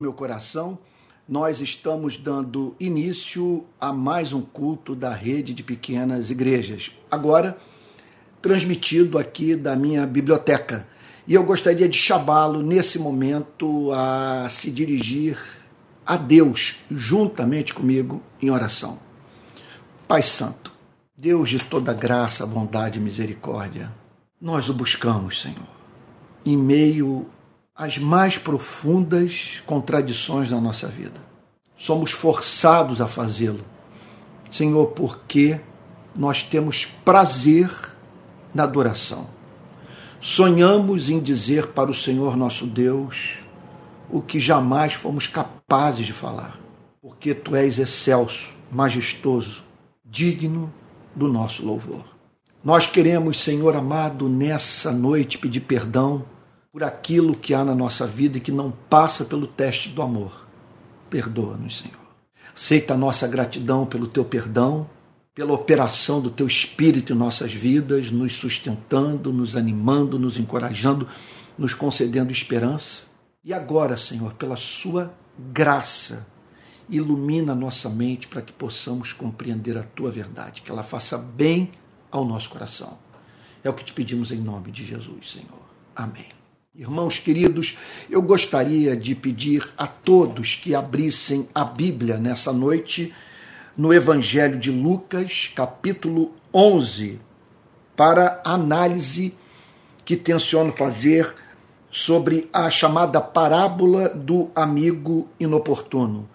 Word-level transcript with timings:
meu 0.00 0.14
coração, 0.14 0.78
nós 1.28 1.60
estamos 1.60 2.16
dando 2.16 2.74
início 2.80 3.66
a 3.78 3.92
mais 3.92 4.32
um 4.32 4.40
culto 4.40 4.94
da 4.94 5.12
rede 5.12 5.52
de 5.52 5.62
pequenas 5.62 6.30
igrejas. 6.30 6.90
Agora, 7.10 7.58
transmitido 8.40 9.18
aqui 9.18 9.54
da 9.54 9.76
minha 9.76 10.06
biblioteca. 10.06 10.88
E 11.28 11.34
eu 11.34 11.44
gostaria 11.44 11.86
de 11.86 11.98
chamá-lo 11.98 12.62
nesse 12.62 12.98
momento 12.98 13.92
a 13.92 14.48
se 14.48 14.70
dirigir 14.70 15.38
a 16.06 16.16
Deus 16.16 16.78
juntamente 16.90 17.74
comigo 17.74 18.22
em 18.40 18.48
oração. 18.48 18.98
Pai 20.08 20.22
Santo, 20.22 20.72
Deus 21.14 21.50
de 21.50 21.58
toda 21.58 21.92
graça, 21.92 22.46
bondade 22.46 22.98
e 22.98 23.02
misericórdia, 23.02 23.92
nós 24.40 24.70
o 24.70 24.72
buscamos, 24.72 25.42
Senhor, 25.42 25.68
em 26.46 26.56
meio 26.56 27.26
as 27.80 27.96
mais 27.96 28.36
profundas 28.36 29.62
contradições 29.64 30.50
da 30.50 30.60
nossa 30.60 30.86
vida. 30.86 31.18
Somos 31.78 32.12
forçados 32.12 33.00
a 33.00 33.08
fazê-lo, 33.08 33.64
Senhor, 34.50 34.88
porque 34.88 35.58
nós 36.14 36.42
temos 36.42 36.84
prazer 37.02 37.70
na 38.54 38.64
adoração. 38.64 39.28
Sonhamos 40.20 41.08
em 41.08 41.18
dizer 41.20 41.68
para 41.68 41.90
o 41.90 41.94
Senhor 41.94 42.36
nosso 42.36 42.66
Deus 42.66 43.38
o 44.10 44.20
que 44.20 44.38
jamais 44.38 44.92
fomos 44.92 45.26
capazes 45.26 46.04
de 46.04 46.12
falar, 46.12 46.60
porque 47.00 47.32
tu 47.32 47.56
és 47.56 47.78
excelso, 47.78 48.52
majestoso, 48.70 49.62
digno 50.04 50.70
do 51.16 51.28
nosso 51.28 51.64
louvor. 51.64 52.04
Nós 52.62 52.84
queremos, 52.86 53.40
Senhor 53.40 53.74
amado, 53.74 54.28
nessa 54.28 54.92
noite 54.92 55.38
pedir 55.38 55.60
perdão 55.60 56.26
por 56.72 56.84
aquilo 56.84 57.34
que 57.34 57.52
há 57.52 57.64
na 57.64 57.74
nossa 57.74 58.06
vida 58.06 58.38
e 58.38 58.40
que 58.40 58.52
não 58.52 58.70
passa 58.70 59.24
pelo 59.24 59.46
teste 59.46 59.88
do 59.88 60.02
amor. 60.02 60.46
Perdoa-nos, 61.08 61.78
Senhor. 61.78 61.98
Aceita 62.54 62.94
a 62.94 62.96
nossa 62.96 63.26
gratidão 63.26 63.84
pelo 63.84 64.06
teu 64.06 64.24
perdão, 64.24 64.88
pela 65.34 65.52
operação 65.52 66.20
do 66.20 66.30
teu 66.30 66.46
espírito 66.46 67.12
em 67.12 67.16
nossas 67.16 67.52
vidas, 67.52 68.10
nos 68.10 68.34
sustentando, 68.34 69.32
nos 69.32 69.56
animando, 69.56 70.18
nos 70.18 70.38
encorajando, 70.38 71.08
nos 71.58 71.74
concedendo 71.74 72.32
esperança. 72.32 73.02
E 73.44 73.52
agora, 73.52 73.96
Senhor, 73.96 74.34
pela 74.34 74.56
sua 74.56 75.12
graça, 75.38 76.26
ilumina 76.88 77.54
nossa 77.54 77.88
mente 77.88 78.28
para 78.28 78.42
que 78.42 78.52
possamos 78.52 79.12
compreender 79.12 79.78
a 79.78 79.82
tua 79.82 80.10
verdade, 80.10 80.62
que 80.62 80.70
ela 80.70 80.82
faça 80.82 81.16
bem 81.16 81.72
ao 82.10 82.24
nosso 82.24 82.50
coração. 82.50 82.98
É 83.62 83.70
o 83.70 83.74
que 83.74 83.84
te 83.84 83.92
pedimos 83.92 84.30
em 84.30 84.38
nome 84.38 84.70
de 84.70 84.84
Jesus, 84.84 85.30
Senhor. 85.30 85.60
Amém. 85.94 86.39
Irmãos 86.72 87.18
queridos, 87.18 87.76
eu 88.08 88.22
gostaria 88.22 88.96
de 88.96 89.12
pedir 89.12 89.68
a 89.76 89.88
todos 89.88 90.54
que 90.54 90.72
abrissem 90.72 91.48
a 91.52 91.64
Bíblia 91.64 92.16
nessa 92.16 92.52
noite 92.52 93.12
no 93.76 93.92
Evangelho 93.92 94.56
de 94.56 94.70
Lucas, 94.70 95.50
capítulo 95.52 96.32
11, 96.54 97.18
para 97.96 98.40
a 98.44 98.52
análise 98.52 99.34
que 100.04 100.16
tenciono 100.16 100.70
fazer 100.70 101.34
sobre 101.90 102.48
a 102.52 102.70
chamada 102.70 103.20
parábola 103.20 104.08
do 104.08 104.48
amigo 104.54 105.26
inoportuno, 105.40 106.30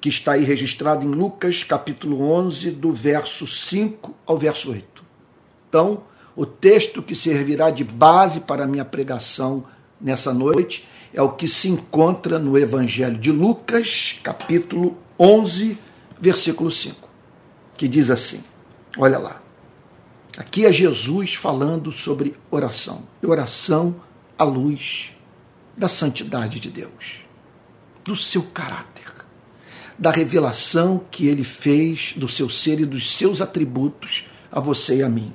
que 0.00 0.08
está 0.08 0.32
aí 0.32 0.42
registrada 0.42 1.04
em 1.04 1.10
Lucas, 1.10 1.62
capítulo 1.62 2.28
11, 2.32 2.72
do 2.72 2.90
verso 2.90 3.46
5 3.46 4.12
ao 4.26 4.36
verso 4.36 4.72
8. 4.72 5.04
Então, 5.68 6.02
o 6.34 6.44
texto 6.44 7.04
que 7.04 7.14
servirá 7.14 7.70
de 7.70 7.84
base 7.84 8.40
para 8.40 8.64
a 8.64 8.66
minha 8.66 8.84
pregação 8.84 9.64
nessa 10.00 10.32
noite 10.32 10.86
é 11.12 11.22
o 11.22 11.30
que 11.30 11.48
se 11.48 11.68
encontra 11.68 12.38
no 12.38 12.58
Evangelho 12.58 13.18
de 13.18 13.32
Lucas, 13.32 14.18
capítulo 14.22 14.98
11, 15.18 15.78
versículo 16.20 16.70
5, 16.70 17.08
que 17.76 17.88
diz 17.88 18.10
assim: 18.10 18.42
Olha 18.98 19.18
lá. 19.18 19.42
Aqui 20.36 20.66
é 20.66 20.72
Jesus 20.72 21.34
falando 21.34 21.90
sobre 21.90 22.36
oração. 22.50 23.04
E 23.22 23.26
oração 23.26 23.96
à 24.38 24.44
luz 24.44 25.14
da 25.74 25.88
santidade 25.88 26.60
de 26.60 26.70
Deus, 26.70 27.24
do 28.04 28.14
seu 28.14 28.42
caráter, 28.42 29.10
da 29.98 30.10
revelação 30.10 31.02
que 31.10 31.26
ele 31.26 31.44
fez 31.44 32.12
do 32.16 32.28
seu 32.28 32.50
ser 32.50 32.80
e 32.80 32.84
dos 32.84 33.16
seus 33.16 33.40
atributos 33.40 34.26
a 34.52 34.60
você 34.60 34.98
e 34.98 35.02
a 35.02 35.08
mim. 35.08 35.32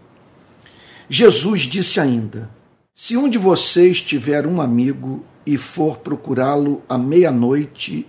Jesus 1.10 1.62
disse 1.62 2.00
ainda: 2.00 2.50
se 2.94 3.16
um 3.16 3.30
de 3.30 3.38
vocês 3.38 4.02
tiver 4.02 4.46
um 4.46 4.62
amigo 4.62 5.26
e 5.46 5.58
for 5.58 5.98
procurá-lo 5.98 6.82
à 6.88 6.98
meia-noite, 6.98 8.08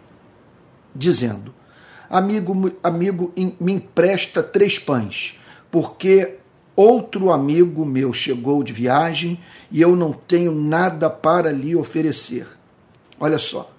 dizendo: 0.94 1.54
Amigo, 2.10 2.72
amigo, 2.82 3.32
me 3.58 3.72
empresta 3.72 4.42
três 4.42 4.78
pães, 4.78 5.38
porque 5.70 6.36
outro 6.74 7.30
amigo 7.30 7.84
meu 7.84 8.12
chegou 8.12 8.62
de 8.62 8.72
viagem 8.72 9.40
e 9.70 9.80
eu 9.80 9.94
não 9.96 10.12
tenho 10.12 10.52
nada 10.52 11.08
para 11.08 11.52
lhe 11.52 11.76
oferecer. 11.76 12.46
Olha 13.18 13.38
só. 13.38 13.70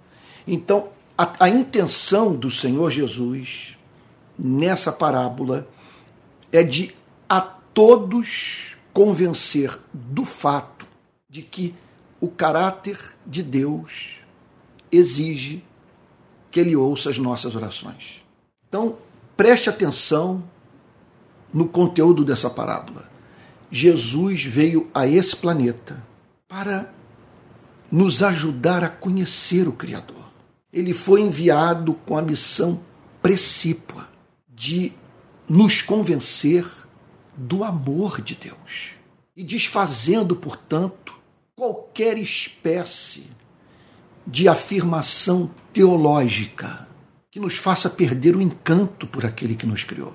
Então, 0.48 0.90
a, 1.18 1.46
a 1.46 1.50
intenção 1.50 2.34
do 2.34 2.50
Senhor 2.50 2.90
Jesus 2.90 3.78
nessa 4.38 4.92
parábola 4.92 5.68
é 6.52 6.64
de 6.64 6.96
a 7.30 7.42
todos 7.42 8.76
convencer 8.94 9.78
do 9.92 10.26
fato 10.26 10.73
de 11.34 11.42
que 11.42 11.74
o 12.22 12.28
caráter 12.28 13.00
de 13.26 13.42
Deus 13.42 14.20
exige 14.92 15.64
que 16.52 16.60
ele 16.60 16.76
ouça 16.76 17.10
as 17.10 17.18
nossas 17.18 17.56
orações. 17.56 18.24
Então, 18.70 19.00
preste 19.36 19.68
atenção 19.68 20.44
no 21.52 21.68
conteúdo 21.68 22.24
dessa 22.24 22.52
parábola. 22.52 23.10
Jesus 23.72 24.44
veio 24.46 24.92
a 24.94 25.08
esse 25.08 25.36
planeta 25.36 26.06
para 26.48 26.94
nos 27.92 28.22
ajudar 28.22 28.84
a 28.84 28.90
conhecer 28.90 29.68
o 29.68 29.72
Criador. 29.74 30.30
Ele 30.72 30.94
foi 30.94 31.22
enviado 31.22 31.96
com 32.06 32.16
a 32.16 32.22
missão 32.22 32.80
precípua 33.24 34.08
de 34.48 34.94
nos 35.50 35.82
convencer 35.82 36.64
do 37.36 37.64
amor 37.64 38.22
de 38.22 38.36
Deus 38.36 38.92
e 39.36 39.44
desfazendo, 39.44 40.36
portanto, 40.36 41.13
qualquer 41.56 42.18
espécie 42.18 43.28
de 44.26 44.48
afirmação 44.48 45.52
teológica 45.72 46.88
que 47.30 47.40
nos 47.40 47.58
faça 47.58 47.92
perder 47.92 48.36
o 48.36 48.42
encanto 48.42 49.06
por 49.06 49.24
aquele 49.24 49.56
que 49.56 49.68
nos 49.68 49.84
criou. 49.84 50.14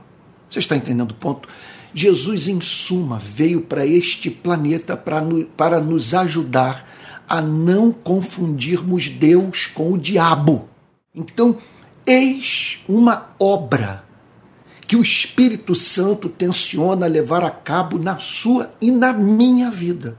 Você 0.51 0.59
está 0.59 0.75
entendendo 0.75 1.13
o 1.13 1.15
ponto? 1.15 1.49
Jesus, 1.95 2.49
em 2.49 2.61
suma, 2.61 3.19
veio 3.19 3.61
para 3.61 3.87
este 3.87 4.31
planeta 4.31 4.97
para, 4.97 5.23
para 5.57 5.81
nos 5.81 6.13
ajudar 6.13 6.85
a 7.29 7.41
não 7.41 7.93
confundirmos 7.93 9.09
Deus 9.09 9.69
com 9.69 9.93
o 9.93 9.99
diabo. 9.99 10.69
Então, 11.15 11.57
eis 12.05 12.81
uma 12.89 13.31
obra 13.39 14.05
que 14.81 14.97
o 14.97 15.03
Espírito 15.03 15.75
Santo 15.77 16.29
tenciona 16.29 17.07
levar 17.07 17.45
a 17.45 17.51
cabo 17.51 17.97
na 17.97 18.19
sua 18.19 18.75
e 18.81 18.91
na 18.91 19.13
minha 19.13 19.71
vida 19.71 20.17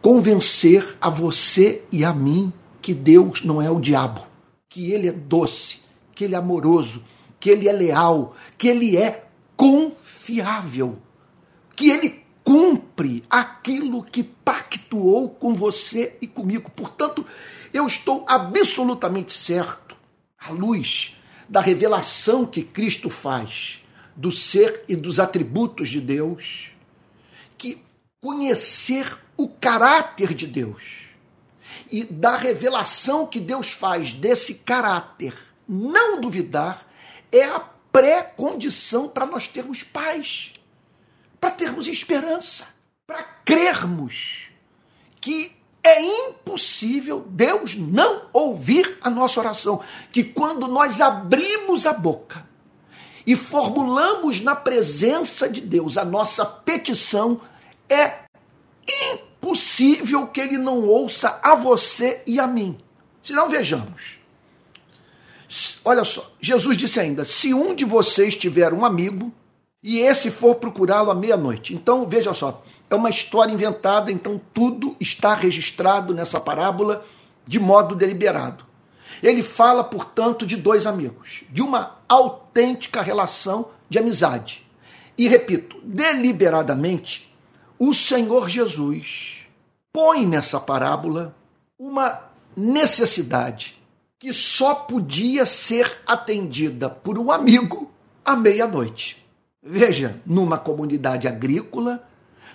convencer 0.00 0.96
a 1.00 1.08
você 1.08 1.82
e 1.90 2.04
a 2.04 2.12
mim 2.12 2.52
que 2.80 2.94
Deus 2.94 3.44
não 3.44 3.60
é 3.60 3.70
o 3.70 3.80
diabo, 3.80 4.26
que 4.68 4.92
ele 4.92 5.08
é 5.08 5.12
doce, 5.12 5.80
que 6.14 6.24
ele 6.24 6.34
é 6.34 6.38
amoroso, 6.38 7.04
que 7.38 7.50
ele 7.50 7.68
é 7.68 7.72
leal, 7.72 8.34
que 8.56 8.68
ele 8.68 8.96
é 8.96 9.26
confiável, 9.56 10.98
que 11.74 11.90
ele 11.90 12.24
cumpre 12.42 13.24
aquilo 13.28 14.02
que 14.02 14.22
pactuou 14.22 15.28
com 15.28 15.52
você 15.54 16.16
e 16.20 16.26
comigo. 16.26 16.70
Portanto, 16.70 17.24
eu 17.72 17.86
estou 17.86 18.24
absolutamente 18.26 19.32
certo, 19.32 19.96
à 20.38 20.50
luz 20.50 21.14
da 21.48 21.60
revelação 21.60 22.46
que 22.46 22.62
Cristo 22.62 23.10
faz 23.10 23.82
do 24.14 24.32
ser 24.32 24.84
e 24.88 24.96
dos 24.96 25.20
atributos 25.20 25.88
de 25.88 26.00
Deus, 26.00 26.72
que 27.56 27.82
conhecer 28.20 29.16
o 29.36 29.48
caráter 29.48 30.34
de 30.34 30.46
Deus 30.46 31.06
e 31.90 32.04
da 32.04 32.36
revelação 32.36 33.26
que 33.26 33.38
Deus 33.38 33.70
faz 33.70 34.12
desse 34.12 34.56
caráter, 34.56 35.34
não 35.66 36.20
duvidar, 36.20 36.86
é 37.30 37.44
a 37.44 37.60
pré-condição 37.92 39.08
para 39.08 39.24
nós 39.24 39.46
termos 39.46 39.82
paz, 39.82 40.52
para 41.40 41.50
termos 41.50 41.86
esperança, 41.86 42.66
para 43.06 43.22
crermos 43.22 44.48
que 45.20 45.56
é 45.82 46.02
impossível 46.02 47.24
Deus 47.28 47.74
não 47.76 48.28
ouvir 48.32 48.98
a 49.00 49.08
nossa 49.08 49.40
oração, 49.40 49.80
que 50.12 50.24
quando 50.24 50.66
nós 50.66 51.00
abrimos 51.00 51.86
a 51.86 51.92
boca 51.92 52.46
e 53.26 53.36
formulamos 53.36 54.40
na 54.40 54.56
presença 54.56 55.48
de 55.48 55.60
Deus 55.60 55.96
a 55.96 56.04
nossa 56.04 56.44
petição, 56.44 57.40
é 57.88 58.20
impossível 59.12 60.26
que 60.26 60.40
ele 60.40 60.58
não 60.58 60.86
ouça 60.86 61.38
a 61.42 61.54
você 61.54 62.22
e 62.26 62.38
a 62.40 62.46
mim. 62.46 62.78
Se 63.22 63.32
não, 63.32 63.48
vejamos. 63.48 64.18
olha 65.84 66.04
só, 66.04 66.30
Jesus 66.40 66.76
disse 66.76 67.00
ainda: 67.00 67.24
se 67.24 67.52
um 67.52 67.74
de 67.74 67.84
vocês 67.84 68.34
tiver 68.34 68.72
um 68.72 68.84
amigo 68.84 69.32
e 69.82 70.00
esse 70.00 70.30
for 70.30 70.56
procurá-lo 70.56 71.10
à 71.10 71.14
meia-noite. 71.14 71.74
Então, 71.74 72.06
veja 72.08 72.34
só, 72.34 72.62
é 72.90 72.94
uma 72.94 73.10
história 73.10 73.52
inventada, 73.52 74.10
então 74.10 74.40
tudo 74.52 74.96
está 74.98 75.34
registrado 75.34 76.14
nessa 76.14 76.40
parábola 76.40 77.04
de 77.46 77.60
modo 77.60 77.94
deliberado. 77.94 78.66
Ele 79.22 79.42
fala, 79.42 79.82
portanto, 79.84 80.46
de 80.46 80.56
dois 80.56 80.86
amigos, 80.86 81.44
de 81.50 81.62
uma 81.62 81.98
autêntica 82.08 83.02
relação 83.02 83.70
de 83.88 83.98
amizade. 83.98 84.66
E 85.16 85.28
repito, 85.28 85.76
deliberadamente, 85.82 87.27
o 87.78 87.94
Senhor 87.94 88.48
Jesus 88.48 89.46
põe 89.92 90.26
nessa 90.26 90.58
parábola 90.58 91.34
uma 91.78 92.20
necessidade 92.56 93.78
que 94.18 94.32
só 94.32 94.74
podia 94.74 95.46
ser 95.46 96.02
atendida 96.06 96.90
por 96.90 97.18
um 97.18 97.30
amigo 97.30 97.90
à 98.24 98.34
meia-noite. 98.34 99.24
Veja, 99.62 100.20
numa 100.26 100.58
comunidade 100.58 101.28
agrícola, 101.28 102.06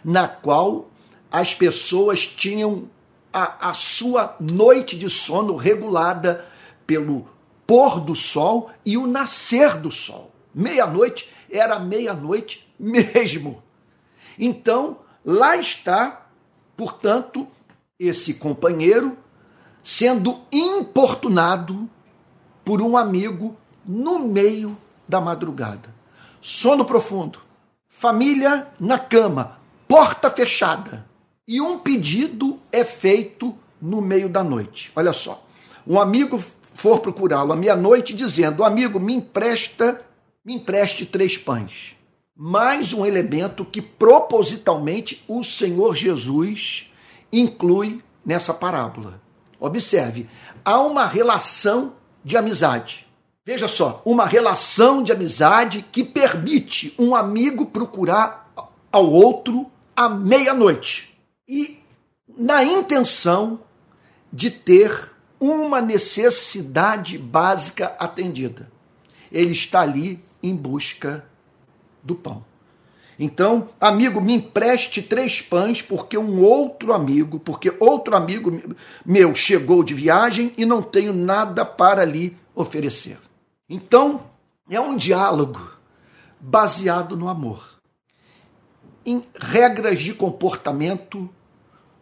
na 0.04 0.28
qual 0.28 0.90
as 1.32 1.56
pessoas 1.56 2.26
tinham 2.26 2.90
a, 3.32 3.70
a 3.70 3.74
sua 3.74 4.36
noite 4.40 4.98
de 4.98 5.10
sono 5.10 5.56
regulada 5.56 6.46
pelo 6.86 7.28
pôr 7.66 8.02
do 8.02 8.16
sol 8.16 8.70
e 8.86 8.98
o 8.98 9.08
nascer 9.08 9.78
do 9.78 9.90
sol. 9.90 10.32
Meia-noite 10.54 11.30
era 11.50 11.80
meia-noite 11.80 12.68
mesmo. 12.78 13.64
Então, 14.38 14.98
lá 15.26 15.58
está, 15.58 16.28
portanto, 16.76 17.48
esse 18.00 18.34
companheiro 18.34 19.18
sendo 19.84 20.40
importunado 20.52 21.90
por 22.64 22.82
um 22.82 22.96
amigo 22.96 23.58
no 23.86 24.20
meio 24.20 24.78
da 25.08 25.20
madrugada. 25.20 25.94
Sono 26.42 26.86
profundo, 26.86 27.40
família 27.90 28.68
na 28.80 28.98
cama, 28.98 29.60
porta 29.88 30.30
fechada. 30.30 31.06
E 31.46 31.60
um 31.60 31.78
pedido 31.78 32.60
é 32.72 32.86
feito 32.86 33.58
no 33.82 34.02
meio 34.02 34.30
da 34.30 34.44
noite. 34.44 34.92
Olha 34.96 35.12
só. 35.12 35.46
Um 35.86 36.00
amigo 36.00 36.42
for 36.76 37.00
procurá-lo 37.00 37.52
à 37.52 37.56
meia-noite 37.56 38.14
dizendo: 38.14 38.64
"Amigo, 38.64 39.00
me 39.00 39.14
empresta, 39.14 40.02
me 40.44 40.54
empreste 40.54 41.06
três 41.06 41.38
pães". 41.38 41.96
Mais 42.36 42.94
um 42.94 43.06
elemento 43.06 43.64
que 43.64 43.80
propositalmente 43.80 45.24
o 45.28 45.44
Senhor 45.44 45.96
Jesus 45.96 46.92
inclui 47.32 48.04
nessa 48.26 48.54
parábola. 48.54 49.22
Observe, 49.60 50.28
há 50.66 50.82
uma 50.82 51.06
relação 51.06 51.94
de 52.26 52.36
amizade. 52.36 53.06
Veja 53.46 53.68
só, 53.68 54.02
uma 54.04 54.26
relação 54.26 55.04
de 55.04 55.12
amizade 55.12 55.86
que 55.92 56.04
permite 56.04 56.96
um 56.98 57.14
amigo 57.14 57.68
procurar 57.68 58.52
ao 58.92 59.12
outro 59.12 59.70
à 59.96 60.10
meia-noite. 60.10 61.16
E 61.48 61.80
na 62.36 62.64
intenção 62.64 63.60
de 64.32 64.50
ter 64.50 65.12
uma 65.40 65.82
necessidade 65.82 67.18
básica 67.18 67.96
atendida. 68.00 68.72
Ele 69.32 69.52
está 69.52 69.82
ali 69.82 70.24
em 70.42 70.56
busca 70.56 71.26
do 72.04 72.16
pão. 72.16 72.44
Então, 73.18 73.70
amigo, 73.80 74.20
me 74.20 74.34
empreste 74.34 75.02
três 75.02 75.42
pães, 75.42 75.82
porque 75.82 76.18
um 76.18 76.42
outro 76.42 76.94
amigo, 76.94 77.40
porque 77.40 77.74
outro 77.80 78.16
amigo 78.16 78.76
meu 79.06 79.36
chegou 79.36 79.84
de 79.84 79.94
viagem 79.94 80.54
e 80.58 80.66
não 80.66 80.82
tenho 80.82 81.14
nada 81.14 81.64
para 81.64 82.04
lhe 82.04 82.36
oferecer. 82.56 83.20
Então, 83.70 84.24
é 84.70 84.80
um 84.80 84.98
diálogo 84.98 85.72
baseado 86.40 87.16
no 87.16 87.30
amor, 87.30 87.80
em 89.06 89.24
regras 89.40 90.02
de 90.02 90.14
comportamento 90.14 91.30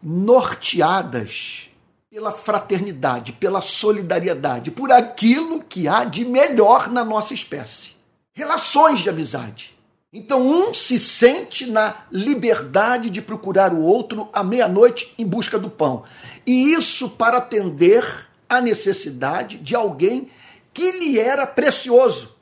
norteadas 0.01 1.69
pela 2.09 2.31
fraternidade, 2.31 3.33
pela 3.33 3.61
solidariedade, 3.61 4.71
por 4.71 4.91
aquilo 4.91 5.61
que 5.61 5.87
há 5.87 6.03
de 6.03 6.25
melhor 6.25 6.89
na 6.89 7.03
nossa 7.03 7.33
espécie. 7.33 7.95
Relações 8.33 8.99
de 8.99 9.09
amizade 9.09 9.75
então, 10.13 10.45
um 10.45 10.73
se 10.73 10.99
sente 10.99 11.65
na 11.65 12.03
liberdade 12.11 13.09
de 13.09 13.21
procurar 13.21 13.73
o 13.73 13.81
outro 13.81 14.27
à 14.33 14.43
meia-noite 14.43 15.13
em 15.17 15.25
busca 15.25 15.57
do 15.57 15.69
pão. 15.69 16.03
E 16.45 16.73
isso 16.73 17.11
para 17.11 17.37
atender 17.37 18.27
à 18.49 18.59
necessidade 18.59 19.57
de 19.57 19.73
alguém 19.73 20.29
que 20.73 20.91
lhe 20.91 21.17
era 21.17 21.47
precioso 21.47 22.35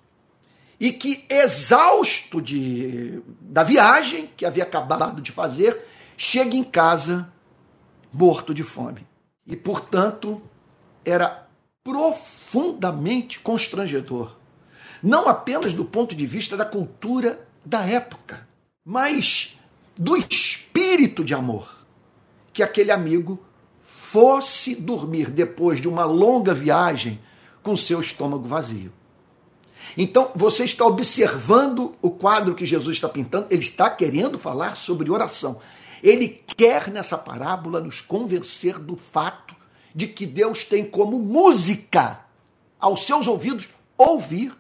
e 0.80 0.92
que, 0.92 1.26
exausto 1.30 2.42
de, 2.42 3.22
da 3.40 3.62
viagem 3.62 4.32
que 4.36 4.46
havia 4.46 4.64
acabado 4.64 5.22
de 5.22 5.32
fazer, 5.32 5.80
chega 6.18 6.56
em 6.56 6.64
casa 6.64 7.32
morto 8.12 8.52
de 8.52 8.64
fome. 8.64 9.06
E, 9.46 9.56
portanto, 9.56 10.42
era 11.06 11.48
profundamente 11.84 13.40
constrangedor. 13.40 14.36
Não 15.04 15.28
apenas 15.28 15.72
do 15.72 15.86
ponto 15.86 16.16
de 16.16 16.26
vista 16.26 16.58
da 16.58 16.66
cultura 16.66 17.48
da 17.66 17.86
época, 17.86 18.48
mas 18.84 19.58
do 19.98 20.16
espírito 20.16 21.24
de 21.24 21.34
amor. 21.34 21.86
Que 22.54 22.64
aquele 22.64 22.92
amigo 22.92 23.40
fosse 23.82 24.76
dormir 24.76 25.30
depois 25.30 25.80
de 25.80 25.88
uma 25.88 26.04
longa 26.04 26.54
viagem 26.54 27.20
com 27.62 27.78
seu 27.78 28.02
estômago 28.02 28.48
vazio. 28.48 28.92
Então, 29.98 30.32
você 30.36 30.66
está 30.66 30.86
observando 30.86 31.96
o 32.02 32.10
quadro 32.10 32.56
que 32.56 32.66
Jesus 32.66 32.96
está 32.96 33.10
pintando, 33.10 33.48
ele 33.50 33.64
está 33.64 33.90
querendo 33.90 34.40
falar 34.40 34.78
sobre 34.78 35.12
oração. 35.12 35.60
Ele 36.02 36.28
quer 36.28 36.90
nessa 36.90 37.18
parábola 37.18 37.80
nos 37.80 38.02
convencer 38.02 38.80
do 38.80 38.96
fato 38.96 39.56
de 39.94 40.08
que 40.08 40.26
Deus 40.26 40.64
tem 40.64 40.86
como 40.86 41.20
música 41.20 42.22
aos 42.80 43.06
seus 43.06 43.28
ouvidos 43.28 43.68
ouvir 43.98 44.56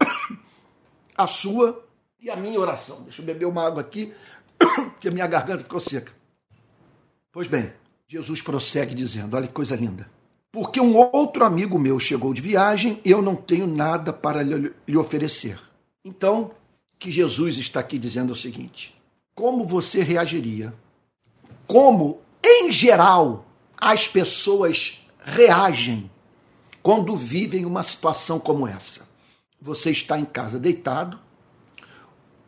a 1.16 1.26
sua 1.26 1.84
e 2.20 2.30
a 2.30 2.36
minha 2.36 2.58
oração. 2.58 3.02
Deixa 3.02 3.22
eu 3.22 3.26
beber 3.26 3.46
uma 3.46 3.66
água 3.66 3.80
aqui, 3.80 4.12
que 5.00 5.08
a 5.08 5.10
minha 5.10 5.26
garganta 5.26 5.64
ficou 5.64 5.80
seca. 5.80 6.12
Pois 7.32 7.46
bem, 7.46 7.72
Jesus 8.08 8.40
prossegue 8.40 8.94
dizendo: 8.94 9.36
olha 9.36 9.46
que 9.46 9.52
coisa 9.52 9.76
linda. 9.76 10.10
Porque 10.50 10.80
um 10.80 10.96
outro 10.96 11.44
amigo 11.44 11.78
meu 11.78 12.00
chegou 12.00 12.32
de 12.32 12.40
viagem 12.40 13.00
e 13.04 13.10
eu 13.10 13.20
não 13.20 13.36
tenho 13.36 13.66
nada 13.66 14.12
para 14.12 14.42
lhe 14.42 14.96
oferecer. 14.96 15.60
Então, 16.04 16.52
que 16.98 17.10
Jesus 17.10 17.58
está 17.58 17.80
aqui 17.80 17.98
dizendo 17.98 18.32
o 18.32 18.36
seguinte: 18.36 18.94
como 19.34 19.64
você 19.64 20.02
reagiria? 20.02 20.74
Como, 21.66 22.20
em 22.42 22.72
geral, 22.72 23.46
as 23.76 24.08
pessoas 24.08 24.98
reagem 25.22 26.10
quando 26.82 27.14
vivem 27.14 27.66
uma 27.66 27.82
situação 27.82 28.40
como 28.40 28.66
essa? 28.66 29.06
Você 29.60 29.90
está 29.90 30.18
em 30.18 30.24
casa 30.24 30.58
deitado, 30.58 31.20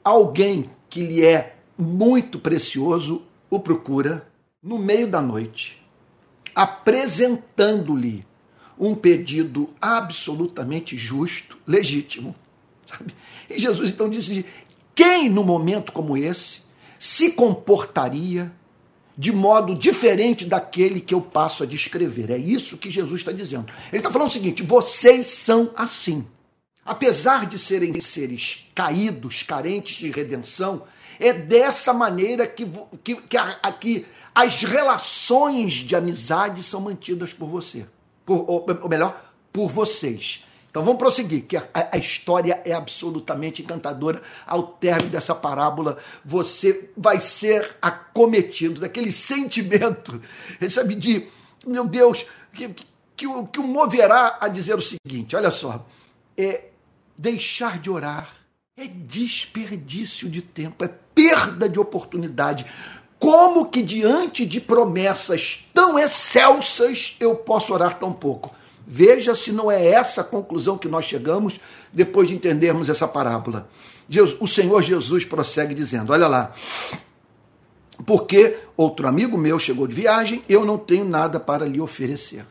alguém 0.05 0.71
que 0.89 1.03
lhe 1.03 1.25
é 1.25 1.57
muito 1.79 2.39
precioso 2.39 3.23
o 3.49 3.59
procura 3.59 4.29
no 4.63 4.79
meio 4.79 5.09
da 5.09 5.21
noite, 5.23 5.83
apresentando-lhe 6.55 8.27
um 8.79 8.95
pedido 8.95 9.71
absolutamente 9.81 10.97
justo, 10.97 11.59
legítimo. 11.67 12.35
Sabe? 12.87 13.15
E 13.49 13.59
Jesus 13.59 13.91
então 13.91 14.09
disse: 14.09 14.45
quem 14.95 15.29
no 15.29 15.45
momento 15.45 15.93
como 15.93 16.17
esse 16.17 16.61
se 16.99 17.31
comportaria 17.31 18.53
de 19.17 19.33
modo 19.33 19.75
diferente 19.75 20.45
daquele 20.45 21.01
que 21.01 21.15
eu 21.15 21.21
passo 21.21 21.63
a 21.63 21.67
descrever? 21.67 22.31
É 22.31 22.39
isso 22.39 22.79
que 22.79 22.91
Jesus 22.91 23.21
está 23.21 23.33
dizendo. 23.33 23.67
Ele 23.89 23.99
está 23.99 24.11
falando 24.11 24.29
o 24.29 24.33
seguinte: 24.33 24.63
vocês 24.63 25.27
são 25.27 25.71
assim 25.75 26.27
apesar 26.85 27.47
de 27.47 27.59
serem 27.59 27.99
seres 28.01 28.69
caídos, 28.75 29.43
carentes 29.43 29.97
de 29.97 30.11
redenção, 30.11 30.85
é 31.19 31.33
dessa 31.33 31.93
maneira 31.93 32.47
que, 32.47 32.67
que, 33.05 33.15
que, 33.17 33.37
a, 33.37 33.55
que 33.73 34.07
as 34.35 34.63
relações 34.63 35.75
de 35.75 35.95
amizade 35.95 36.63
são 36.63 36.81
mantidas 36.81 37.33
por 37.33 37.49
você. 37.49 37.87
Por, 38.25 38.49
ou, 38.49 38.67
ou, 38.83 38.89
melhor, 38.89 39.33
por 39.53 39.71
vocês. 39.71 40.45
Então 40.71 40.85
vamos 40.85 40.99
prosseguir, 40.99 41.47
que 41.47 41.57
a, 41.57 41.65
a, 41.75 41.99
história 41.99 42.63
é 42.65 42.73
absolutamente 42.73 43.61
encantadora. 43.61 44.23
Ao 44.47 44.63
término 44.63 45.11
dessa 45.11 45.35
parábola, 45.35 45.99
você 46.25 46.91
vai 46.97 47.19
ser 47.19 47.77
acometido 47.83 48.81
daquele 48.81 49.11
sentimento, 49.11 50.23
sabe, 50.71 50.95
de, 50.95 51.27
meu 51.67 51.87
Deus, 51.87 52.25
que, 52.55 52.69
que, 52.69 52.87
que, 53.17 53.61
o, 53.61 53.65
moverá 53.65 54.39
a 54.41 54.47
dizer 54.47 54.77
o 54.77 54.81
seguinte: 54.81 55.35
olha 55.35 55.51
só, 55.51 55.85
é, 56.37 56.70
deixar 57.21 57.79
de 57.79 57.91
orar 57.91 58.35
é 58.75 58.87
desperdício 58.87 60.29
de 60.29 60.41
tempo, 60.41 60.83
é 60.83 60.89
perda 61.15 61.69
de 61.69 61.79
oportunidade. 61.79 62.65
Como 63.19 63.67
que 63.67 63.83
diante 63.83 64.47
de 64.47 64.59
promessas 64.59 65.63
tão 65.75 65.99
excelsas 65.99 67.15
eu 67.21 67.37
posso 67.37 67.75
orar 67.75 67.99
tão 67.99 68.11
pouco? 68.11 68.55
Veja 68.87 69.35
se 69.35 69.53
não 69.53 69.71
é 69.71 69.87
essa 69.87 70.23
a 70.23 70.25
conclusão 70.25 70.79
que 70.79 70.89
nós 70.89 71.05
chegamos 71.05 71.61
depois 71.93 72.29
de 72.29 72.35
entendermos 72.35 72.89
essa 72.89 73.07
parábola. 73.07 73.69
o 74.41 74.47
Senhor 74.47 74.83
Jesus 74.83 75.27
prossegue 75.27 75.75
dizendo: 75.75 76.13
Olha 76.13 76.27
lá. 76.27 76.55
Porque 78.07 78.59
outro 78.79 79.07
amigo 79.07 79.37
meu 79.37 79.59
chegou 79.59 79.87
de 79.87 79.95
viagem, 79.95 80.43
eu 80.49 80.65
não 80.65 80.79
tenho 80.79 81.05
nada 81.05 81.39
para 81.39 81.67
lhe 81.67 81.83
oferecer. 81.83 82.47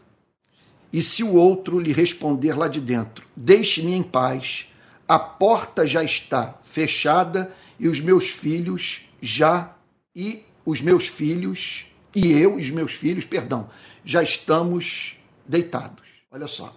E 0.91 1.03
se 1.03 1.24
o 1.24 1.34
outro 1.34 1.79
lhe 1.79 1.93
responder 1.93 2.53
lá 2.53 2.67
de 2.67 2.81
dentro: 2.81 3.25
Deixe-me 3.36 3.93
em 3.93 4.03
paz, 4.03 4.67
a 5.08 5.19
porta 5.19 5.86
já 5.86 6.03
está 6.03 6.60
fechada 6.63 7.53
e 7.79 7.88
os 7.88 8.00
meus 8.00 8.29
filhos 8.29 9.08
já 9.22 9.75
e 10.15 10.43
os 10.65 10.81
meus 10.81 11.08
filhos 11.08 11.86
e 12.15 12.31
eu 12.31 12.60
e 12.60 12.63
os 12.63 12.72
meus 12.72 12.93
filhos, 12.93 13.25
perdão, 13.25 13.69
já 14.03 14.24
estamos 14.24 15.17
deitados. 15.48 16.08
Olha 16.31 16.48
só. 16.48 16.75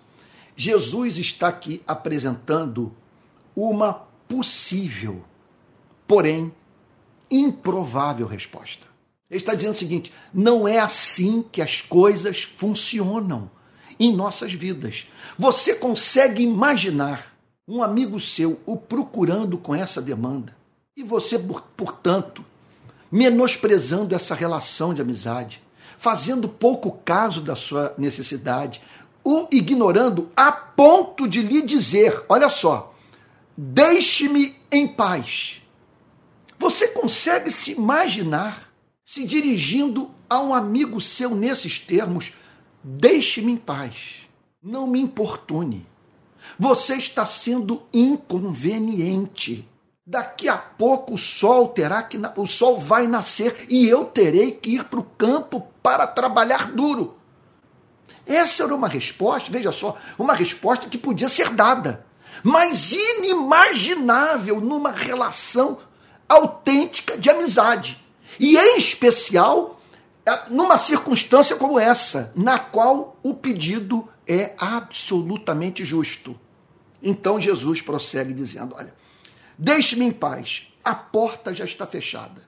Jesus 0.55 1.19
está 1.19 1.49
aqui 1.49 1.83
apresentando 1.87 2.95
uma 3.57 3.93
possível, 4.29 5.25
porém 6.07 6.53
improvável 7.31 8.27
resposta. 8.27 8.87
Ele 9.31 9.39
está 9.39 9.55
dizendo 9.55 9.75
o 9.75 9.79
seguinte: 9.79 10.13
não 10.33 10.69
é 10.69 10.79
assim 10.79 11.43
que 11.51 11.63
as 11.63 11.81
coisas 11.81 12.43
funcionam 12.43 13.51
em 13.99 14.13
nossas 14.13 14.53
vidas. 14.53 15.07
Você 15.39 15.75
consegue 15.75 16.43
imaginar 16.43 17.33
um 17.67 17.83
amigo 17.83 18.19
seu 18.21 18.61
o 18.67 18.77
procurando 18.77 19.57
com 19.57 19.75
essa 19.75 20.03
demanda 20.03 20.57
e 20.97 21.03
você, 21.03 21.39
portanto, 21.77 22.45
menosprezando 23.11 24.15
essa 24.15 24.35
relação 24.35 24.93
de 24.93 25.03
amizade, 25.03 25.63
fazendo 25.99 26.49
pouco 26.49 26.99
caso 27.05 27.41
da 27.41 27.55
sua 27.55 27.95
necessidade, 27.97 28.83
o 29.25 29.47
ignorando 29.53 30.31
a 30.37 30.51
ponto 30.51 31.29
de 31.29 31.41
lhe 31.41 31.63
dizer: 31.63 32.25
olha 32.29 32.49
só, 32.49 32.95
deixe-me 33.57 34.57
em 34.71 34.89
paz. 34.89 35.63
Você 36.59 36.89
consegue 36.89 37.51
se 37.51 37.73
imaginar 37.73 38.73
se 39.05 39.27
dirigindo 39.27 40.11
a 40.29 40.41
um 40.41 40.55
amigo 40.55 41.01
seu 41.01 41.35
nesses 41.35 41.79
termos: 41.79 42.33
deixe-me 42.83 43.53
em 43.53 43.57
paz, 43.57 44.23
não 44.63 44.87
me 44.87 45.01
importune. 45.01 45.87
Você 46.59 46.97
está 46.97 47.25
sendo 47.25 47.83
inconveniente. 47.93 49.69
Daqui 50.05 50.49
a 50.49 50.57
pouco 50.57 51.15
o 51.15 51.19
sol 51.19 51.69
terá 51.69 52.03
que 52.03 52.21
o 52.37 52.47
sol 52.47 52.79
vai 52.79 53.07
nascer 53.07 53.67
e 53.69 53.89
eu 53.89 54.05
terei 54.05 54.53
que 54.53 54.75
ir 54.75 54.85
para 54.85 54.99
o 54.99 55.05
campo 55.05 55.69
para 55.83 56.07
trabalhar 56.07 56.73
duro. 56.73 57.17
Essa 58.27 58.65
era 58.65 58.75
uma 58.75 58.89
resposta, 58.89 59.51
veja 59.51 59.73
só, 59.73 59.97
uma 60.19 60.35
resposta 60.35 60.89
que 60.89 60.99
podia 60.99 61.29
ser 61.29 61.51
dada, 61.51 62.05
mas 62.43 62.93
inimaginável 62.93 64.61
numa 64.61 64.91
relação 64.91 65.79
autêntica 66.29 67.17
de 67.17 67.31
amizade. 67.31 68.03
E 68.39 68.57
em 68.57 68.79
especial 68.79 69.72
numa 70.49 70.79
circunstância 70.79 71.57
como 71.57 71.79
essa, 71.79 72.33
na 72.35 72.59
qual 72.59 73.19
o 73.23 73.35
pedido 73.35 74.09
é 74.27 74.55
absolutamente 74.59 75.85
justo. 75.85 76.39
Então 77.03 77.41
Jesus 77.41 77.83
prossegue 77.83 78.33
dizendo: 78.33 78.75
Olha, 78.77 78.95
Deixe-me 79.59 80.05
em 80.05 80.11
paz. 80.11 80.69
A 80.83 80.93
porta 80.93 81.55
já 81.55 81.65
está 81.65 81.87
fechada. 81.87 82.43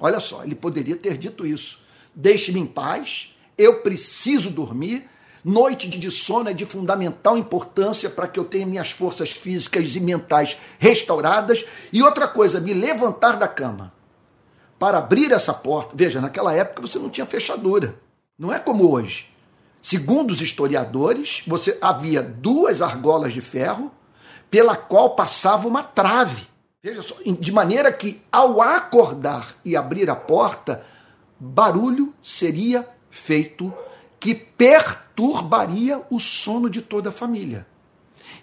Olha 0.00 0.18
só, 0.18 0.42
ele 0.42 0.56
poderia 0.56 0.96
ter 0.96 1.16
dito 1.16 1.46
isso. 1.46 1.78
Deixe-me 2.12 2.58
em 2.58 2.66
paz. 2.66 3.32
Eu 3.56 3.82
preciso 3.82 4.50
dormir. 4.50 5.08
Noite 5.44 5.88
de 5.88 6.10
sono 6.10 6.48
é 6.48 6.52
de 6.52 6.64
fundamental 6.64 7.38
importância 7.38 8.10
para 8.10 8.26
que 8.26 8.40
eu 8.40 8.44
tenha 8.44 8.66
minhas 8.66 8.90
forças 8.90 9.30
físicas 9.30 9.94
e 9.94 10.00
mentais 10.00 10.58
restauradas. 10.78 11.64
E 11.92 12.02
outra 12.02 12.26
coisa, 12.26 12.60
me 12.60 12.74
levantar 12.74 13.36
da 13.36 13.46
cama 13.46 13.92
para 14.78 14.98
abrir 14.98 15.32
essa 15.32 15.52
porta. 15.52 15.94
Veja, 15.94 16.20
naquela 16.20 16.52
época 16.54 16.82
você 16.82 16.98
não 16.98 17.10
tinha 17.10 17.26
fechadura. 17.26 17.94
Não 18.38 18.52
é 18.52 18.58
como 18.58 18.90
hoje. 18.90 19.32
Segundo 19.82 20.30
os 20.30 20.40
historiadores, 20.40 21.42
você 21.46 21.78
havia 21.80 22.22
duas 22.22 22.80
argolas 22.80 23.32
de 23.32 23.40
ferro 23.40 23.92
pela 24.50 24.76
qual 24.76 25.10
passava 25.10 25.68
uma 25.68 25.82
trave. 25.82 26.46
Veja 26.82 27.02
só, 27.02 27.16
de 27.24 27.52
maneira 27.52 27.92
que 27.92 28.22
ao 28.30 28.60
acordar 28.60 29.56
e 29.64 29.76
abrir 29.76 30.08
a 30.10 30.16
porta, 30.16 30.84
barulho 31.38 32.14
seria 32.22 32.88
feito 33.10 33.72
que 34.18 34.34
perturbaria 34.34 36.02
o 36.10 36.18
sono 36.18 36.70
de 36.70 36.80
toda 36.80 37.10
a 37.10 37.12
família. 37.12 37.66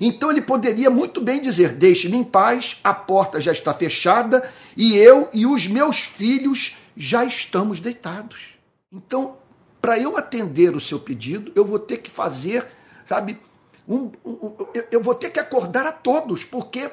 Então 0.03 0.31
ele 0.31 0.41
poderia 0.41 0.89
muito 0.89 1.21
bem 1.21 1.39
dizer: 1.39 1.73
Deixe-me 1.73 2.17
em 2.17 2.23
paz, 2.23 2.77
a 2.83 2.91
porta 2.91 3.39
já 3.39 3.51
está 3.51 3.71
fechada 3.71 4.51
e 4.75 4.97
eu 4.97 5.29
e 5.31 5.45
os 5.45 5.67
meus 5.67 5.99
filhos 5.99 6.75
já 6.97 7.23
estamos 7.23 7.79
deitados. 7.79 8.55
Então, 8.91 9.37
para 9.79 9.99
eu 9.99 10.17
atender 10.17 10.75
o 10.75 10.81
seu 10.81 10.99
pedido, 10.99 11.51
eu 11.55 11.63
vou 11.63 11.77
ter 11.77 11.97
que 11.97 12.09
fazer, 12.09 12.67
sabe, 13.05 13.39
um, 13.87 14.11
um, 14.25 14.55
eu 14.91 15.03
vou 15.03 15.13
ter 15.13 15.29
que 15.29 15.39
acordar 15.39 15.85
a 15.85 15.91
todos, 15.91 16.43
porque 16.43 16.89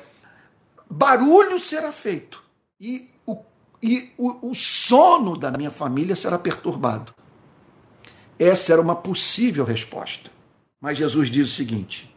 barulho 0.89 1.59
será 1.59 1.91
feito 1.93 2.43
e 2.79 3.09
o, 3.27 3.39
e 3.83 4.11
o, 4.19 4.51
o 4.51 4.55
sono 4.55 5.37
da 5.37 5.51
minha 5.51 5.71
família 5.71 6.15
será 6.15 6.39
perturbado. 6.39 7.15
Essa 8.39 8.75
era 8.75 8.83
uma 8.83 8.95
possível 8.95 9.65
resposta. 9.65 10.31
Mas 10.81 10.99
Jesus 10.99 11.31
diz 11.31 11.49
o 11.49 11.55
seguinte: 11.55 12.15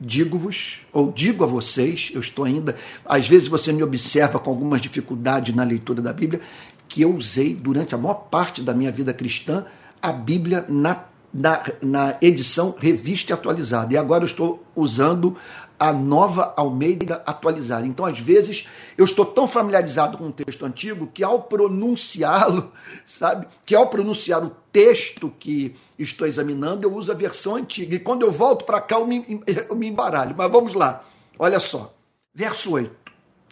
digo-vos, 0.00 0.80
ou 0.92 1.12
digo 1.12 1.44
a 1.44 1.46
vocês, 1.46 2.10
eu 2.14 2.20
estou 2.20 2.44
ainda, 2.44 2.76
às 3.04 3.28
vezes 3.28 3.48
você 3.48 3.72
me 3.72 3.82
observa 3.82 4.38
com 4.38 4.50
algumas 4.50 4.80
dificuldades 4.80 5.54
na 5.54 5.62
leitura 5.62 6.00
da 6.00 6.12
Bíblia, 6.12 6.40
que 6.88 7.02
eu 7.02 7.14
usei 7.14 7.54
durante 7.54 7.94
a 7.94 7.98
maior 7.98 8.14
parte 8.14 8.62
da 8.62 8.72
minha 8.72 8.90
vida 8.90 9.12
cristã 9.12 9.64
a 10.02 10.10
Bíblia 10.10 10.64
na 10.68 11.10
na, 11.32 11.62
na 11.80 12.16
edição 12.20 12.74
revista 12.76 13.32
e 13.32 13.34
atualizada. 13.34 13.94
E 13.94 13.96
agora 13.96 14.24
eu 14.24 14.26
estou 14.26 14.64
usando 14.74 15.36
a 15.80 15.94
nova 15.94 16.52
Almeida 16.58 17.22
atualizada. 17.24 17.86
Então, 17.86 18.04
às 18.04 18.18
vezes, 18.18 18.68
eu 18.98 19.04
estou 19.06 19.24
tão 19.24 19.48
familiarizado 19.48 20.18
com 20.18 20.28
o 20.28 20.32
texto 20.32 20.66
antigo 20.66 21.06
que 21.06 21.24
ao 21.24 21.44
pronunciá-lo, 21.44 22.70
sabe? 23.06 23.46
Que 23.64 23.74
ao 23.74 23.88
pronunciar 23.88 24.44
o 24.44 24.52
texto 24.70 25.32
que 25.38 25.74
estou 25.98 26.28
examinando, 26.28 26.86
eu 26.86 26.94
uso 26.94 27.10
a 27.10 27.14
versão 27.14 27.56
antiga. 27.56 27.96
E 27.96 27.98
quando 27.98 28.26
eu 28.26 28.30
volto 28.30 28.66
para 28.66 28.78
cá, 28.78 28.96
eu 28.96 29.06
me, 29.06 29.42
eu 29.68 29.74
me 29.74 29.88
embaralho. 29.88 30.34
Mas 30.36 30.52
vamos 30.52 30.74
lá. 30.74 31.02
Olha 31.38 31.58
só. 31.58 31.94
Verso 32.34 32.72
8. 32.72 32.94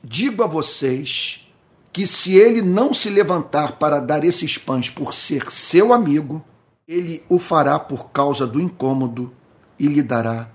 Digo 0.04 0.44
a 0.44 0.46
vocês 0.46 1.48
que 1.90 2.06
se 2.06 2.36
ele 2.36 2.60
não 2.60 2.92
se 2.92 3.08
levantar 3.08 3.78
para 3.78 4.00
dar 4.00 4.22
esses 4.22 4.58
pães 4.58 4.90
por 4.90 5.14
ser 5.14 5.50
seu 5.50 5.94
amigo, 5.94 6.44
ele 6.86 7.24
o 7.26 7.38
fará 7.38 7.78
por 7.78 8.10
causa 8.10 8.46
do 8.46 8.60
incômodo 8.60 9.32
e 9.78 9.86
lhe 9.86 10.02
dará 10.02 10.50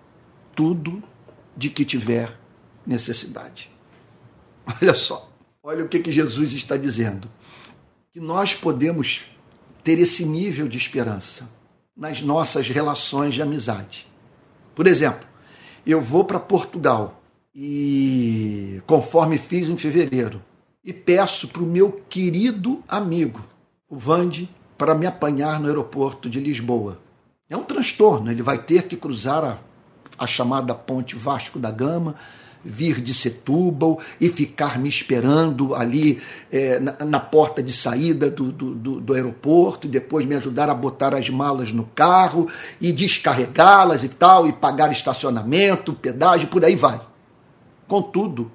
tudo 0.55 1.01
de 1.55 1.69
que 1.69 1.85
tiver 1.85 2.37
necessidade. 2.85 3.69
Olha 4.81 4.93
só, 4.93 5.29
olha 5.61 5.83
o 5.83 5.89
que, 5.89 5.99
que 5.99 6.11
Jesus 6.11 6.53
está 6.53 6.77
dizendo. 6.77 7.29
Que 8.11 8.19
nós 8.19 8.55
podemos 8.55 9.21
ter 9.83 9.99
esse 9.99 10.25
nível 10.25 10.67
de 10.67 10.77
esperança 10.77 11.49
nas 11.95 12.21
nossas 12.21 12.67
relações 12.69 13.33
de 13.33 13.41
amizade. 13.41 14.07
Por 14.73 14.87
exemplo, 14.87 15.27
eu 15.85 16.01
vou 16.01 16.23
para 16.23 16.39
Portugal 16.39 17.21
e, 17.53 18.81
conforme 18.87 19.37
fiz 19.37 19.67
em 19.67 19.77
fevereiro, 19.77 20.41
e 20.83 20.91
peço 20.91 21.47
para 21.47 21.61
o 21.61 21.67
meu 21.67 21.91
querido 22.09 22.83
amigo, 22.87 23.41
o 23.89 23.97
Vande, 23.97 24.49
para 24.77 24.95
me 24.95 25.05
apanhar 25.05 25.59
no 25.59 25.67
aeroporto 25.67 26.29
de 26.29 26.39
Lisboa. 26.39 26.99
É 27.49 27.55
um 27.55 27.63
transtorno, 27.63 28.31
ele 28.31 28.41
vai 28.41 28.57
ter 28.57 28.87
que 28.87 28.97
cruzar 28.97 29.43
a, 29.43 29.59
a 30.23 30.27
chamada 30.27 30.73
ponte 30.73 31.15
Vasco 31.15 31.59
da 31.59 31.69
Gama, 31.71 32.15
vir 32.63 33.01
de 33.01 33.13
Setúbal 33.13 33.99
e 34.19 34.29
ficar 34.29 34.79
me 34.79 34.87
esperando 34.87 35.75
ali 35.75 36.21
é, 36.51 36.79
na, 36.79 36.93
na, 37.05 37.19
porta 37.19 37.61
de 37.61 37.73
saída 37.73 38.29
do, 38.29 38.51
do, 38.51 38.73
do, 38.73 39.01
do, 39.01 39.13
aeroporto, 39.13 39.87
depois 39.87 40.25
me 40.25 40.35
ajudar 40.35 40.69
a 40.69 40.73
botar 40.73 41.13
as 41.13 41.29
malas 41.29 41.71
no 41.71 41.83
carro 41.83 42.49
e 42.79 42.91
descarregá-las 42.91 44.03
e 44.03 44.09
tal, 44.09 44.47
e 44.47 44.53
pagar 44.53 44.91
estacionamento, 44.91 45.93
pedágio, 45.93 46.47
por 46.47 46.63
aí 46.63 46.75
vai. 46.75 47.01
Contudo, 47.87 48.49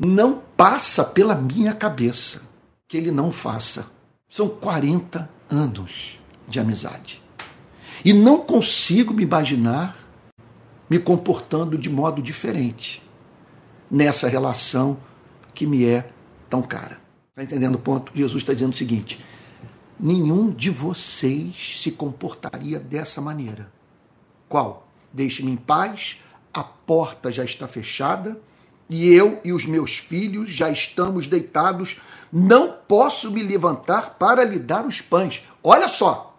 não 0.00 0.40
passa 0.56 1.04
pela 1.04 1.34
minha 1.34 1.74
cabeça 1.74 2.42
que 2.88 2.96
ele 2.96 3.10
não 3.10 3.30
faça 3.30 3.86
são 4.34 4.48
40 4.48 5.30
anos 5.48 6.18
de 6.48 6.58
amizade. 6.58 7.22
E 8.04 8.12
não 8.12 8.38
consigo 8.38 9.14
me 9.14 9.22
imaginar 9.22 9.96
me 10.94 11.00
comportando 11.00 11.76
de 11.76 11.90
modo 11.90 12.22
diferente 12.22 13.02
nessa 13.90 14.28
relação 14.28 14.96
que 15.52 15.66
me 15.66 15.84
é 15.84 16.06
tão 16.48 16.62
cara. 16.62 17.00
Está 17.30 17.42
entendendo 17.42 17.74
o 17.74 17.80
ponto? 17.80 18.12
Jesus 18.14 18.42
está 18.44 18.52
dizendo 18.52 18.72
o 18.72 18.76
seguinte: 18.76 19.18
nenhum 19.98 20.52
de 20.52 20.70
vocês 20.70 21.80
se 21.82 21.90
comportaria 21.90 22.78
dessa 22.78 23.20
maneira 23.20 23.72
Qual? 24.48 24.86
Deixe-me 25.12 25.50
em 25.50 25.56
paz, 25.56 26.20
a 26.52 26.62
porta 26.62 27.28
já 27.32 27.44
está 27.44 27.66
fechada 27.66 28.40
e 28.88 29.12
eu 29.12 29.40
e 29.42 29.52
os 29.52 29.66
meus 29.66 29.98
filhos 29.98 30.48
já 30.50 30.70
estamos 30.70 31.26
deitados. 31.26 31.96
Não 32.32 32.70
posso 32.86 33.32
me 33.32 33.42
levantar 33.42 34.10
para 34.16 34.44
lhe 34.44 34.60
dar 34.60 34.86
os 34.86 35.00
pães. 35.00 35.42
Olha 35.60 35.88
só. 35.88 36.36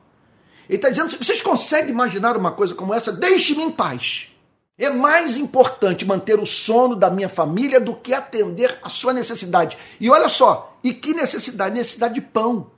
Ele 0.70 0.78
está 0.78 0.90
dizendo: 0.90 1.18
vocês 1.18 1.42
conseguem 1.42 1.90
imaginar 1.90 2.38
uma 2.38 2.54
coisa 2.54 2.74
como 2.74 2.94
essa? 2.94 3.12
Deixe-me 3.12 3.64
em 3.64 3.72
paz. 3.72 4.30
É 4.78 4.90
mais 4.90 5.38
importante 5.38 6.06
manter 6.06 6.40
o 6.40 6.46
sono 6.46 6.96
da 6.96 7.10
minha 7.10 7.30
família 7.30 7.80
do 7.80 7.96
que 7.96 8.14
atender 8.14 8.78
a 8.84 8.90
sua 8.90 9.14
necessidade. 9.14 9.78
E 10.00 10.10
olha 10.10 10.28
só, 10.28 10.78
e 10.84 10.94
que 10.94 11.14
necessidade? 11.14 11.76
Necessidade 11.76 12.16
de 12.16 12.22
pão, 12.22 12.72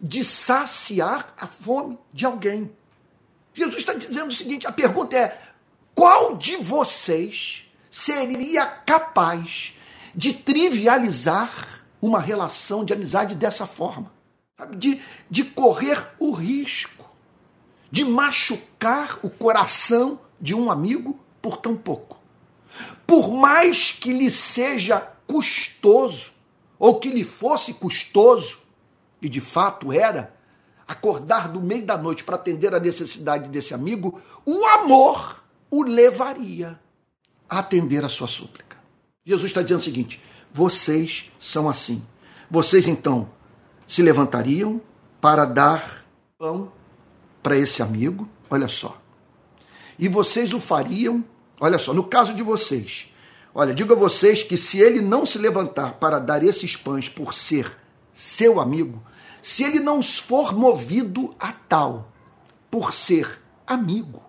de 0.00 0.24
saciar 0.24 1.34
a 1.38 1.46
fome 1.46 1.98
de 2.12 2.24
alguém. 2.24 2.70
Jesus 3.52 3.76
está 3.76 3.92
dizendo 3.92 4.30
o 4.30 4.34
seguinte: 4.34 4.66
a 4.66 4.72
pergunta 4.72 5.14
é: 5.16 5.38
qual 5.94 6.36
de 6.36 6.56
vocês 6.56 7.66
seria 7.90 8.64
capaz 8.64 9.74
de 10.14 10.32
trivializar 10.32 11.84
uma 12.00 12.18
relação 12.18 12.82
de 12.82 12.94
amizade 12.94 13.34
dessa 13.34 13.66
forma? 13.66 14.10
De, 14.70 15.02
de 15.30 15.44
correr 15.44 16.14
o 16.18 16.30
risco 16.30 16.96
de 17.90 18.04
machucar 18.04 19.18
o 19.22 19.30
coração 19.30 20.20
de 20.40 20.54
um 20.54 20.70
amigo 20.70 21.18
por 21.46 21.58
tão 21.58 21.76
pouco. 21.76 22.18
Por 23.06 23.30
mais 23.30 23.92
que 23.92 24.12
lhe 24.12 24.28
seja 24.32 24.98
custoso, 25.28 26.32
ou 26.76 26.98
que 26.98 27.08
lhe 27.08 27.22
fosse 27.22 27.72
custoso, 27.72 28.58
e 29.22 29.28
de 29.28 29.40
fato 29.40 29.92
era, 29.92 30.34
acordar 30.88 31.48
no 31.48 31.60
meio 31.60 31.86
da 31.86 31.96
noite 31.96 32.24
para 32.24 32.34
atender 32.34 32.74
a 32.74 32.80
necessidade 32.80 33.48
desse 33.48 33.72
amigo, 33.72 34.20
o 34.44 34.66
amor 34.66 35.44
o 35.70 35.84
levaria 35.84 36.80
a 37.48 37.60
atender 37.60 38.04
a 38.04 38.08
sua 38.08 38.26
súplica. 38.26 38.76
Jesus 39.24 39.50
está 39.50 39.62
dizendo 39.62 39.80
o 39.80 39.84
seguinte: 39.84 40.20
vocês 40.52 41.30
são 41.38 41.68
assim. 41.68 42.04
Vocês 42.50 42.88
então 42.88 43.30
se 43.86 44.02
levantariam 44.02 44.80
para 45.20 45.44
dar 45.44 46.04
pão 46.36 46.72
para 47.40 47.56
esse 47.56 47.82
amigo, 47.82 48.28
olha 48.50 48.66
só. 48.66 49.00
E 49.96 50.08
vocês 50.08 50.52
o 50.52 50.58
fariam 50.58 51.24
Olha 51.60 51.78
só, 51.78 51.94
no 51.94 52.04
caso 52.04 52.34
de 52.34 52.42
vocês, 52.42 53.12
olha, 53.54 53.72
digo 53.72 53.92
a 53.92 53.96
vocês 53.96 54.42
que 54.42 54.56
se 54.56 54.78
ele 54.78 55.00
não 55.00 55.24
se 55.24 55.38
levantar 55.38 55.94
para 55.94 56.18
dar 56.18 56.44
esses 56.44 56.76
pães 56.76 57.08
por 57.08 57.32
ser 57.32 57.76
seu 58.12 58.60
amigo, 58.60 59.02
se 59.40 59.64
ele 59.64 59.80
não 59.80 60.02
for 60.02 60.54
movido 60.54 61.34
a 61.38 61.52
tal 61.52 62.12
por 62.70 62.92
ser 62.92 63.40
amigo, 63.66 64.22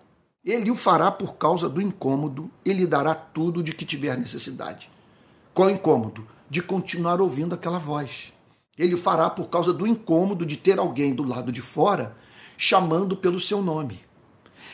ele 0.44 0.70
o 0.70 0.76
fará 0.76 1.10
por 1.10 1.34
causa 1.34 1.68
do 1.68 1.80
incômodo, 1.80 2.50
ele 2.64 2.86
dará 2.86 3.14
tudo 3.14 3.62
de 3.62 3.72
que 3.72 3.84
tiver 3.84 4.16
necessidade. 4.16 4.90
Qual 5.52 5.68
incômodo? 5.68 6.26
De 6.48 6.62
continuar 6.62 7.20
ouvindo 7.20 7.54
aquela 7.54 7.78
voz. 7.78 8.32
Ele 8.78 8.94
o 8.94 8.98
fará 8.98 9.28
por 9.28 9.48
causa 9.48 9.72
do 9.72 9.86
incômodo 9.86 10.46
de 10.46 10.56
ter 10.56 10.78
alguém 10.78 11.14
do 11.14 11.22
lado 11.22 11.52
de 11.52 11.60
fora 11.60 12.16
chamando 12.56 13.16
pelo 13.16 13.38
seu 13.40 13.60
nome. 13.60 14.00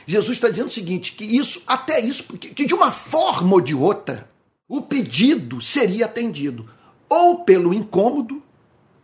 Jesus 0.07 0.37
está 0.37 0.49
dizendo 0.49 0.69
o 0.69 0.73
seguinte: 0.73 1.13
que 1.13 1.25
isso, 1.25 1.63
até 1.67 2.01
isso, 2.01 2.25
que 2.25 2.65
de 2.65 2.75
uma 2.75 2.91
forma 2.91 3.55
ou 3.55 3.61
de 3.61 3.75
outra, 3.75 4.29
o 4.69 4.83
pedido 4.83 5.61
seria 5.61 6.07
atendido. 6.07 6.69
Ou 7.09 7.45
pelo 7.45 7.73
incômodo, 7.73 8.43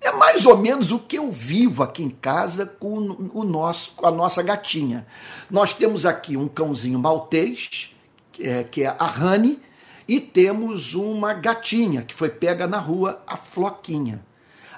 é 0.01 0.11
mais 0.13 0.47
ou 0.47 0.57
menos 0.57 0.91
o 0.91 0.99
que 0.99 1.19
eu 1.19 1.31
vivo 1.31 1.83
aqui 1.83 2.03
em 2.03 2.11
casa 2.11 2.65
com 2.65 3.31
o 3.35 3.45
nosso, 3.45 3.93
com 3.93 4.07
a 4.07 4.11
nossa 4.11 4.43
gatinha. 4.43 5.07
Nós 5.51 5.75
temos 5.75 6.07
aqui 6.07 6.37
um 6.37 6.49
cãozinho 6.49 6.99
maltês, 6.99 7.95
que 8.33 8.49
é, 8.49 8.65
que 8.65 8.83
é 8.83 8.97
a 8.99 9.05
Rani, 9.05 9.61
e 10.09 10.19
temos 10.19 10.95
uma 10.95 11.35
gatinha 11.35 12.03
que 12.03 12.15
foi 12.15 12.31
pega 12.31 12.67
na 12.67 12.79
rua, 12.79 13.23
a 13.27 13.37
Floquinha. 13.37 14.25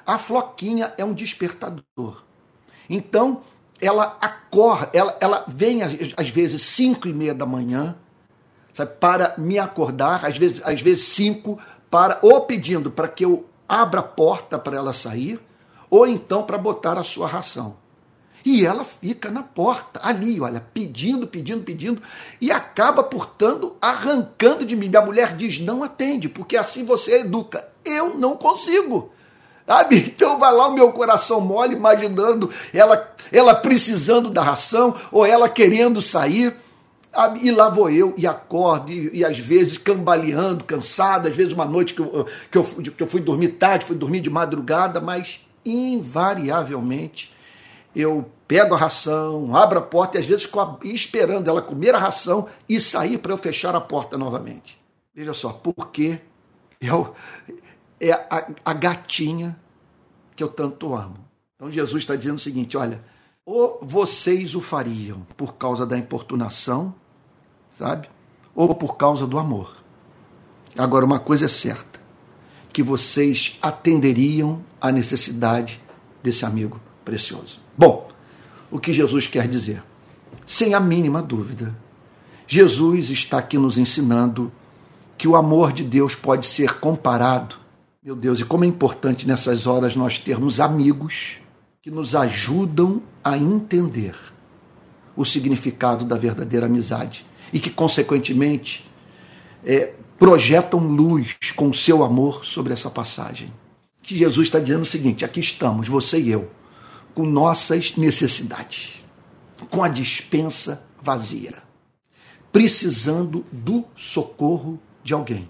A 0.05 0.19
Floquinha 0.19 0.93
é 0.99 1.05
um 1.05 1.15
despertador. 1.15 2.25
Então, 2.91 3.43
ela 3.83 4.17
acorda, 4.21 4.91
ela, 4.93 5.17
ela 5.21 5.45
vem 5.49 5.83
às, 5.83 5.93
às 6.17 6.31
vezes 6.31 6.63
cinco 6.63 7.09
e 7.09 7.13
meia 7.13 7.35
da 7.35 7.45
manhã, 7.45 7.97
sabe, 8.73 8.93
para 9.01 9.35
me 9.37 9.59
acordar, 9.59 10.25
às 10.25 10.39
vezes, 10.39 10.63
às 10.65 10.81
vezes 10.81 11.09
cinco, 11.09 11.59
para 11.91 12.21
ou 12.23 12.43
pedindo 12.43 12.93
para 12.93 13.09
que 13.09 13.25
eu 13.25 13.45
abra 13.69 13.99
a 14.01 14.05
porta 14.05 14.57
para 14.57 14.77
ela 14.77 14.93
sair, 14.93 15.41
ou 15.91 16.07
então 16.07 16.45
para 16.45 16.57
botar 16.57 16.97
a 16.97 17.03
sua 17.03 17.27
ração. 17.27 17.77
E 18.45 18.65
ela 18.65 18.85
fica 18.85 19.31
na 19.31 19.43
porta, 19.43 20.01
ali, 20.03 20.41
olha, 20.41 20.61
pedindo, 20.73 21.27
pedindo, 21.27 21.63
pedindo, 21.63 22.03
e 22.41 22.51
acaba, 22.51 23.03
portanto, 23.03 23.77
arrancando 23.81 24.65
de 24.65 24.75
mim. 24.75 24.89
Minha 24.89 25.03
mulher 25.03 25.37
diz: 25.37 25.61
não 25.61 25.83
atende, 25.83 26.29
porque 26.29 26.57
assim 26.57 26.85
você 26.85 27.21
educa. 27.21 27.69
Eu 27.85 28.17
não 28.19 28.37
consigo. 28.37 29.13
Sabe? 29.73 29.97
Então 30.13 30.39
vai 30.39 30.53
lá 30.53 30.69
o 30.69 30.75
meu 30.75 30.93
coração 30.93 31.41
mole, 31.41 31.75
imaginando 31.75 32.51
ela, 32.75 33.11
ela 33.33 33.55
precisando 33.55 34.29
da 34.29 34.43
ração 34.43 34.95
ou 35.11 35.25
ela 35.25 35.49
querendo 35.49 36.03
sair. 36.03 36.55
E 37.41 37.51
lá 37.51 37.71
vou 37.71 37.91
eu 37.91 38.15
e 38.17 38.27
acordo, 38.27 38.91
e, 38.91 39.19
e, 39.19 39.25
às 39.25 39.39
vezes 39.39 39.77
cambaleando, 39.77 40.65
cansado, 40.65 41.29
às 41.29 41.37
vezes 41.37 41.53
uma 41.53 41.65
noite 41.65 41.95
que 41.95 42.01
eu, 42.01 42.27
que, 42.51 42.59
eu, 42.59 42.65
que 42.65 43.03
eu 43.03 43.07
fui 43.07 43.21
dormir 43.21 43.49
tarde, 43.49 43.85
fui 43.85 43.97
dormir 43.97 44.21
de 44.21 44.31
madrugada, 44.31 44.99
mas 44.99 45.41
invariavelmente 45.65 47.35
eu 47.95 48.31
pego 48.49 48.75
a 48.75 48.79
ração, 48.79 49.55
abro 49.55 49.79
a 49.79 49.83
porta 49.83 50.17
e 50.17 50.21
às 50.21 50.27
vezes 50.27 50.45
fico 50.45 50.79
esperando 50.85 51.49
ela 51.49 51.61
comer 51.61 51.95
a 51.95 51.99
ração 51.99 52.47
e 52.67 52.81
sair 52.81 53.19
para 53.19 53.33
eu 53.33 53.39
fechar 53.39 53.75
a 53.75 53.81
porta 53.81 54.17
novamente. 54.17 54.79
Veja 55.15 55.35
só, 55.35 55.51
porque 55.51 56.19
eu, 56.81 57.15
é 58.01 58.13
a, 58.13 58.49
a 58.65 58.73
gatinha 58.73 59.62
que 60.35 60.43
eu 60.43 60.49
tanto 60.49 60.95
amo. 60.95 61.19
Então 61.57 61.71
Jesus 61.71 62.03
está 62.03 62.17
dizendo 62.17 62.37
o 62.37 62.41
seguinte: 62.41 62.77
olha, 62.77 63.03
ou 63.45 63.81
vocês 63.83 64.55
o 64.55 64.61
fariam 64.61 65.27
por 65.37 65.55
causa 65.55 65.87
da 65.87 65.97
importunação, 65.97 66.95
sabe? 67.79 68.09
Ou 68.55 68.75
por 68.75 68.97
causa 68.97 69.27
do 69.27 69.39
amor. 69.39 69.77
Agora, 70.77 71.05
uma 71.05 71.19
coisa 71.19 71.47
é 71.47 71.49
certa: 71.49 72.01
que 72.73 72.83
vocês 72.83 73.59
atenderiam 73.61 74.63
à 74.81 74.91
necessidade 74.91 75.81
desse 76.23 76.45
amigo 76.45 76.81
precioso. 77.05 77.61
Bom, 77.77 78.09
o 78.71 78.79
que 78.79 78.93
Jesus 78.93 79.27
quer 79.27 79.49
dizer? 79.49 79.83
Sem 80.47 80.75
a 80.75 80.81
mínima 80.81 81.23
dúvida, 81.23 81.75
Jesus 82.47 83.11
está 83.11 83.39
aqui 83.39 83.59
nos 83.59 83.79
ensinando 83.79 84.53
que 85.17 85.29
o 85.29 85.37
amor 85.37 85.73
de 85.73 85.85
Deus 85.85 86.15
pode 86.15 86.47
ser 86.47 86.81
comparado 86.81 87.62
meu 88.05 88.17
Deus, 88.17 88.41
e 88.41 88.45
como 88.45 88.65
é 88.65 88.67
importante 88.67 89.29
nessas 89.29 89.65
horas 89.65 89.95
nós 89.95 90.19
termos 90.19 90.59
amigos 90.59 91.37
que 91.81 91.89
nos 91.89 92.17
ajudam 92.17 93.01
a 93.23 93.39
entender 93.39 94.17
o 95.15 95.25
significado 95.25 96.05
da 96.05 96.17
verdadeira 96.17 96.67
amizade 96.67 97.25
e 97.53 97.61
que, 97.61 97.71
consequentemente, 97.71 98.85
é, 99.65 99.95
projetam 100.19 100.81
luz 100.81 101.37
com 101.55 101.73
seu 101.73 102.03
amor 102.03 102.45
sobre 102.45 102.73
essa 102.73 102.91
passagem. 102.91 103.53
Que 104.03 104.17
Jesus 104.17 104.49
está 104.49 104.59
dizendo 104.59 104.83
o 104.83 104.91
seguinte: 104.91 105.25
aqui 105.25 105.39
estamos, 105.39 105.87
você 105.87 106.21
e 106.21 106.33
eu, 106.33 106.51
com 107.15 107.25
nossas 107.25 107.97
necessidades, 107.97 109.01
com 109.71 109.81
a 109.81 109.89
dispensa 109.89 110.85
vazia, 111.01 111.63
precisando 112.51 113.45
do 113.53 113.85
socorro 113.95 114.81
de 115.05 115.15
alguém 115.15 115.49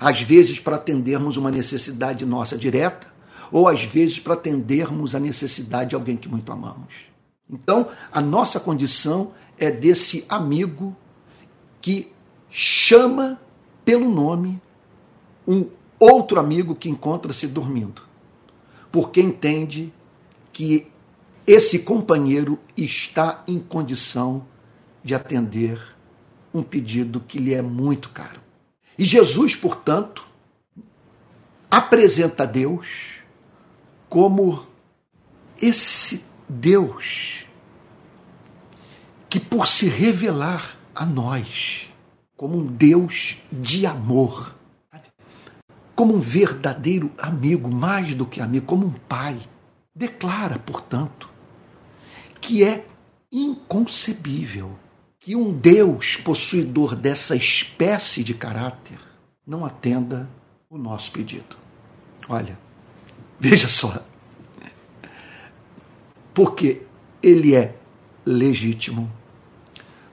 às 0.00 0.22
vezes 0.22 0.58
para 0.58 0.76
atendermos 0.76 1.36
uma 1.36 1.50
necessidade 1.50 2.24
nossa 2.24 2.56
direta, 2.56 3.06
ou 3.52 3.68
às 3.68 3.82
vezes 3.82 4.18
para 4.18 4.32
atendermos 4.32 5.14
a 5.14 5.20
necessidade 5.20 5.90
de 5.90 5.94
alguém 5.94 6.16
que 6.16 6.28
muito 6.28 6.50
amamos. 6.50 7.10
Então, 7.48 7.88
a 8.10 8.20
nossa 8.20 8.58
condição 8.58 9.32
é 9.58 9.70
desse 9.70 10.24
amigo 10.28 10.96
que 11.82 12.10
chama 12.48 13.38
pelo 13.84 14.08
nome 14.08 14.60
um 15.46 15.68
outro 15.98 16.40
amigo 16.40 16.74
que 16.74 16.88
encontra-se 16.88 17.46
dormindo, 17.46 18.02
porque 18.90 19.20
entende 19.20 19.92
que 20.52 20.86
esse 21.46 21.80
companheiro 21.80 22.58
está 22.76 23.42
em 23.46 23.58
condição 23.58 24.46
de 25.02 25.14
atender 25.14 25.80
um 26.54 26.62
pedido 26.62 27.20
que 27.20 27.38
lhe 27.38 27.52
é 27.52 27.62
muito 27.62 28.10
caro. 28.10 28.39
E 29.00 29.06
Jesus, 29.06 29.56
portanto, 29.56 30.26
apresenta 31.70 32.46
Deus 32.46 33.20
como 34.10 34.66
esse 35.56 36.22
Deus 36.46 37.46
que, 39.26 39.40
por 39.40 39.66
se 39.66 39.88
revelar 39.88 40.76
a 40.94 41.06
nós 41.06 41.90
como 42.36 42.58
um 42.58 42.66
Deus 42.66 43.38
de 43.50 43.86
amor, 43.86 44.54
como 45.96 46.14
um 46.14 46.20
verdadeiro 46.20 47.10
amigo, 47.16 47.74
mais 47.74 48.12
do 48.12 48.26
que 48.26 48.38
amigo, 48.38 48.66
como 48.66 48.86
um 48.86 48.92
pai, 48.92 49.40
declara, 49.94 50.58
portanto, 50.58 51.30
que 52.38 52.62
é 52.62 52.86
inconcebível 53.32 54.78
que 55.20 55.36
um 55.36 55.52
Deus 55.52 56.16
possuidor 56.16 56.96
dessa 56.96 57.36
espécie 57.36 58.24
de 58.24 58.32
caráter 58.32 58.98
não 59.46 59.66
atenda 59.66 60.28
o 60.70 60.78
nosso 60.78 61.12
pedido. 61.12 61.56
Olha, 62.26 62.58
veja 63.38 63.68
só. 63.68 64.02
Porque 66.32 66.82
ele 67.22 67.54
é 67.54 67.74
legítimo, 68.24 69.12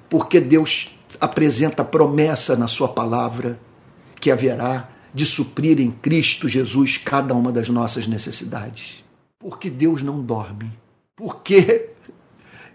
porque 0.10 0.42
Deus 0.42 0.94
apresenta 1.22 1.86
promessa 1.86 2.58
na 2.58 2.68
sua 2.68 2.90
palavra 2.90 3.58
que 4.20 4.30
haverá 4.30 4.90
de 5.14 5.26
suprir 5.26 5.80
em 5.80 5.90
Cristo 5.90 6.50
Jesus 6.50 6.98
cada 6.98 7.34
uma 7.34 7.52
das 7.52 7.70
nossas 7.70 8.06
necessidades. 8.08 9.04
Porque 9.40 9.70
Deus 9.70 10.02
não 10.02 10.22
dorme. 10.22 10.72
Porque 11.16 11.92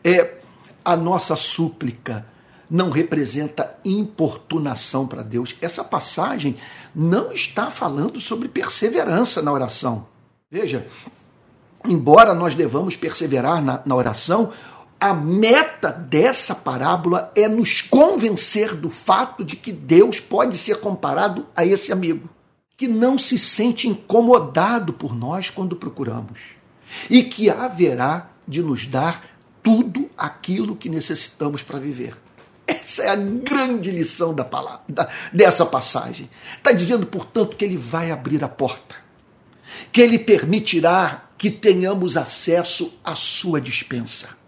é 0.03 0.42
a 0.85 0.97
nossa 0.97 1.37
súplica 1.37 2.27
não 2.71 2.89
representa 2.89 3.77
importunação 3.85 5.07
para 5.07 5.23
Deus. 5.23 5.55
Essa 5.61 5.85
passagem 5.85 6.57
não 6.95 7.31
está 7.31 7.71
falando 7.71 8.19
sobre 8.19 8.49
perseverança 8.49 9.43
na 9.43 9.53
oração. 9.53 10.07
Veja, 10.51 10.87
embora 11.87 12.33
nós 12.33 12.55
devamos 12.55 12.97
perseverar 12.97 13.63
na, 13.63 13.83
na 13.85 13.95
oração, 13.95 14.53
a 14.99 15.13
meta 15.13 15.91
dessa 15.91 16.55
parábola 16.55 17.33
é 17.35 17.49
nos 17.49 17.83
convencer 17.83 18.75
do 18.75 18.89
fato 18.89 19.45
de 19.45 19.57
que 19.57 19.73
Deus 19.73 20.21
pode 20.21 20.57
ser 20.57 20.77
comparado 20.77 21.45
a 21.57 21.67
esse 21.67 21.93
amigo, 21.93 22.31
que 22.77 22.87
não 22.87 23.19
se 23.19 23.39
sente 23.39 23.89
incomodado 23.89 24.93
por 24.93 25.15
nós 25.15 25.51
quando 25.51 25.77
procuramos, 25.77 26.39
e 27.11 27.25
que 27.25 27.51
haverá 27.51 28.31
de 28.47 28.63
nos 28.63 28.87
dar 28.87 29.32
tudo 29.63 30.11
aquilo 30.17 30.77
que 30.77 30.89
necessitamos 30.89 31.63
para 31.63 31.79
viver. 31.79 32.17
Essa 32.67 33.03
é 33.03 33.09
a 33.09 33.17
grande 33.17 33.91
lição 33.91 34.35
da 34.35 34.45
palavra, 34.45 34.83
da, 34.89 35.09
dessa 35.33 35.67
passagem. 35.67 36.31
Está 36.57 36.73
dizendo, 36.73 37.07
portanto, 37.07 37.57
que 37.57 37.65
ele 37.65 37.77
vai 37.77 38.11
abrir 38.11 38.43
a 38.45 38.49
porta, 38.49 38.97
que 39.93 40.01
ele 40.01 40.19
permitirá 40.19 41.29
que 41.37 41.51
tenhamos 41.51 42.17
acesso 42.17 42.93
à 43.05 43.15
sua 43.17 43.61
dispensa 43.61 44.43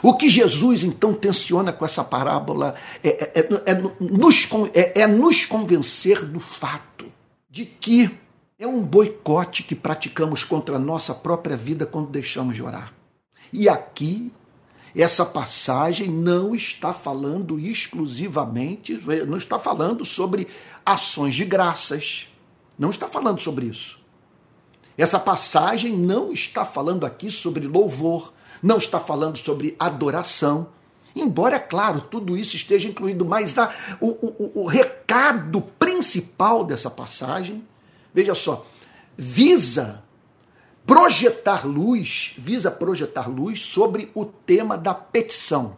o 0.00 0.14
que 0.14 0.30
Jesus 0.30 0.82
então 0.84 1.12
tensiona 1.12 1.72
com 1.72 1.84
essa 1.84 2.04
parábola 2.04 2.74
é, 3.02 3.08
é, 3.08 3.40
é, 3.40 3.72
é 3.72 3.74
nos, 3.74 4.48
é, 4.72 5.02
é 5.02 5.06
nos 5.06 5.44
convencer 5.44 6.24
do 6.24 6.40
fato 6.40 7.06
de 7.50 7.64
que 7.66 8.10
é 8.58 8.66
um 8.66 8.80
boicote 8.80 9.64
que 9.64 9.74
praticamos 9.74 10.44
contra 10.44 10.76
a 10.76 10.78
nossa 10.78 11.12
própria 11.12 11.56
vida 11.56 11.84
quando 11.84 12.08
deixamos 12.08 12.54
de 12.54 12.62
orar. 12.62 12.92
E 13.52 13.68
aqui, 13.68 14.32
essa 14.94 15.24
passagem 15.24 16.08
não 16.08 16.54
está 16.54 16.92
falando 16.92 17.58
exclusivamente, 17.58 19.00
não 19.26 19.38
está 19.38 19.58
falando 19.58 20.04
sobre 20.04 20.48
ações 20.84 21.34
de 21.34 21.44
graças. 21.44 22.28
Não 22.78 22.90
está 22.90 23.08
falando 23.08 23.40
sobre 23.40 23.66
isso. 23.66 24.00
Essa 24.96 25.18
passagem 25.18 25.96
não 25.96 26.32
está 26.32 26.64
falando 26.64 27.06
aqui 27.06 27.30
sobre 27.30 27.66
louvor, 27.66 28.32
não 28.62 28.78
está 28.78 29.00
falando 29.00 29.36
sobre 29.36 29.74
adoração. 29.78 30.68
Embora, 31.14 31.56
é 31.56 31.58
claro, 31.58 32.00
tudo 32.00 32.36
isso 32.36 32.56
esteja 32.56 32.88
incluído, 32.88 33.24
mas 33.24 33.56
a, 33.58 33.74
o, 34.00 34.08
o, 34.08 34.62
o 34.62 34.66
recado 34.66 35.60
principal 35.78 36.64
dessa 36.64 36.90
passagem, 36.90 37.62
veja 38.14 38.34
só, 38.34 38.66
visa 39.16 40.02
projetar 40.92 41.66
luz, 41.66 42.34
visa 42.36 42.70
projetar 42.70 43.26
luz 43.26 43.60
sobre 43.60 44.10
o 44.14 44.26
tema 44.26 44.76
da 44.76 44.92
petição, 44.92 45.74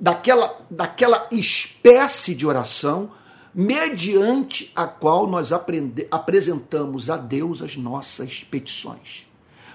daquela, 0.00 0.58
daquela 0.70 1.28
espécie 1.30 2.34
de 2.34 2.46
oração 2.46 3.10
mediante 3.54 4.72
a 4.74 4.86
qual 4.86 5.26
nós 5.26 5.52
aprende, 5.52 6.08
apresentamos 6.10 7.10
a 7.10 7.18
Deus 7.18 7.60
as 7.60 7.76
nossas 7.76 8.42
petições. 8.42 9.26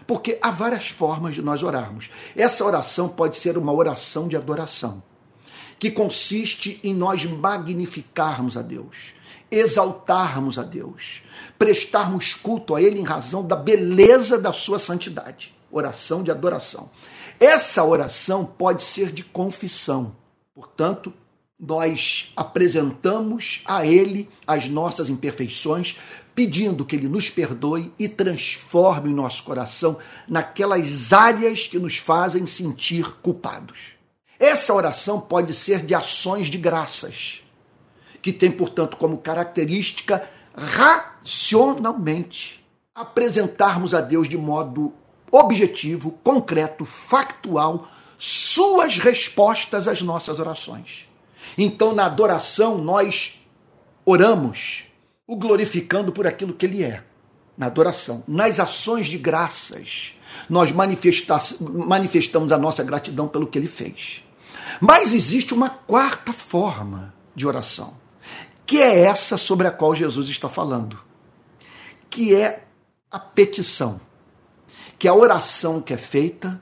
Porque 0.07 0.39
há 0.41 0.49
várias 0.49 0.87
formas 0.87 1.35
de 1.35 1.43
nós 1.43 1.61
orarmos. 1.61 2.09
Essa 2.35 2.65
oração 2.65 3.07
pode 3.07 3.37
ser 3.37 3.59
uma 3.59 3.71
oração 3.71 4.27
de 4.27 4.35
adoração, 4.35 5.03
que 5.77 5.91
consiste 5.91 6.79
em 6.83 6.95
nós 6.95 7.23
magnificarmos 7.25 8.57
a 8.57 8.63
Deus, 8.63 9.13
exaltarmos 9.49 10.57
a 10.59 10.63
Deus, 10.63 11.23
prestarmos 11.57 12.33
culto 12.33 12.75
a 12.75 12.81
Ele 12.81 12.99
em 12.99 13.03
razão 13.03 13.45
da 13.45 13.55
beleza 13.55 14.37
da 14.37 14.51
sua 14.51 14.79
santidade. 14.79 15.55
Oração 15.71 16.23
de 16.23 16.31
adoração. 16.31 16.89
Essa 17.39 17.83
oração 17.83 18.45
pode 18.45 18.83
ser 18.83 19.11
de 19.11 19.23
confissão. 19.23 20.15
Portanto, 20.55 21.13
nós 21.59 22.31
apresentamos 22.35 23.61
a 23.65 23.85
Ele 23.85 24.29
as 24.45 24.67
nossas 24.67 25.09
imperfeições, 25.09 25.97
pedindo 26.35 26.85
que 26.85 26.95
Ele 26.95 27.07
nos 27.07 27.29
perdoe 27.29 27.91
e 27.97 28.07
transforme 28.07 29.09
o 29.09 29.15
nosso 29.15 29.43
coração 29.43 29.97
naquelas 30.27 31.11
áreas 31.11 31.67
que 31.67 31.79
nos 31.79 31.97
fazem 31.97 32.45
sentir 32.45 33.11
culpados. 33.21 33.97
Essa 34.39 34.73
oração 34.73 35.19
pode 35.19 35.53
ser 35.53 35.83
de 35.83 35.95
ações 35.95 36.47
de 36.47 36.59
graças, 36.59 37.41
que 38.27 38.33
tem, 38.33 38.51
portanto, 38.51 38.97
como 38.97 39.19
característica 39.19 40.27
racionalmente 40.53 42.61
apresentarmos 42.93 43.93
a 43.93 44.01
Deus 44.01 44.27
de 44.27 44.37
modo 44.37 44.91
objetivo, 45.31 46.11
concreto, 46.21 46.83
factual, 46.83 47.87
suas 48.17 48.97
respostas 48.97 49.87
às 49.87 50.01
nossas 50.01 50.41
orações. 50.41 51.07
Então, 51.57 51.95
na 51.95 52.05
adoração, 52.05 52.77
nós 52.77 53.39
oramos 54.05 54.83
o 55.25 55.37
glorificando 55.37 56.11
por 56.11 56.27
aquilo 56.27 56.53
que 56.53 56.65
ele 56.65 56.83
é, 56.83 57.01
na 57.57 57.67
adoração. 57.67 58.25
Nas 58.27 58.59
ações 58.59 59.07
de 59.07 59.17
graças, 59.17 60.15
nós 60.49 60.73
manifestamos 60.73 62.51
a 62.51 62.57
nossa 62.57 62.83
gratidão 62.83 63.29
pelo 63.29 63.47
que 63.47 63.57
ele 63.57 63.69
fez. 63.69 64.21
Mas 64.81 65.13
existe 65.13 65.53
uma 65.53 65.69
quarta 65.69 66.33
forma 66.33 67.13
de 67.33 67.47
oração, 67.47 67.93
que 68.67 68.81
é 68.81 68.99
essa 68.99 69.37
sobre 69.37 69.65
a 69.67 69.71
qual 69.71 69.95
Jesus 69.95 70.29
está 70.29 70.47
falando, 70.47 70.99
que 72.09 72.35
é 72.35 72.65
a 73.09 73.17
petição, 73.17 73.99
que 74.99 75.07
é 75.07 75.11
a 75.11 75.15
oração 75.15 75.81
que 75.81 75.93
é 75.93 75.97
feita 75.97 76.61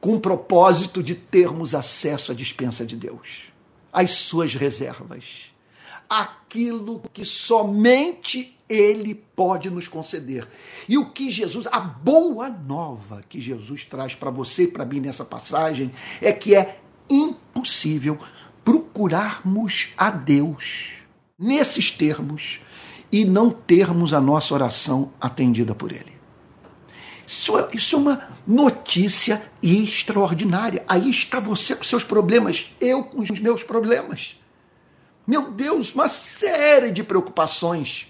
com 0.00 0.14
o 0.14 0.20
propósito 0.20 1.02
de 1.02 1.14
termos 1.14 1.74
acesso 1.74 2.32
à 2.32 2.34
dispensa 2.34 2.86
de 2.86 2.96
Deus 2.96 3.50
as 3.92 4.12
suas 4.12 4.54
reservas. 4.54 5.50
Aquilo 6.08 7.02
que 7.12 7.24
somente 7.24 8.56
Ele 8.68 9.14
pode 9.14 9.70
nos 9.70 9.86
conceder. 9.86 10.46
E 10.88 10.98
o 10.98 11.10
que 11.10 11.30
Jesus, 11.30 11.66
a 11.70 11.80
boa 11.80 12.48
nova 12.48 13.22
que 13.28 13.40
Jesus 13.40 13.84
traz 13.84 14.14
para 14.14 14.30
você 14.30 14.64
e 14.64 14.68
para 14.68 14.84
mim 14.84 15.00
nessa 15.00 15.24
passagem, 15.24 15.92
é 16.20 16.32
que 16.32 16.54
é 16.54 16.80
impossível 17.08 18.18
procurarmos 18.64 19.88
a 19.96 20.10
Deus 20.10 20.99
nesses 21.40 21.90
termos 21.90 22.60
e 23.10 23.24
não 23.24 23.50
termos 23.50 24.12
a 24.12 24.20
nossa 24.20 24.52
oração 24.52 25.10
atendida 25.18 25.74
por 25.74 25.90
Ele. 25.90 26.20
Isso 27.26 27.58
é, 27.58 27.68
isso 27.72 27.96
é 27.96 27.98
uma 27.98 28.28
notícia 28.46 29.42
extraordinária. 29.62 30.84
Aí 30.86 31.10
está 31.10 31.40
você 31.40 31.74
com 31.74 31.84
seus 31.84 32.04
problemas, 32.04 32.74
eu 32.80 33.04
com 33.04 33.22
os 33.22 33.30
meus 33.30 33.62
problemas. 33.62 34.36
Meu 35.26 35.50
Deus, 35.52 35.94
uma 35.94 36.08
série 36.08 36.90
de 36.90 37.04
preocupações. 37.04 38.08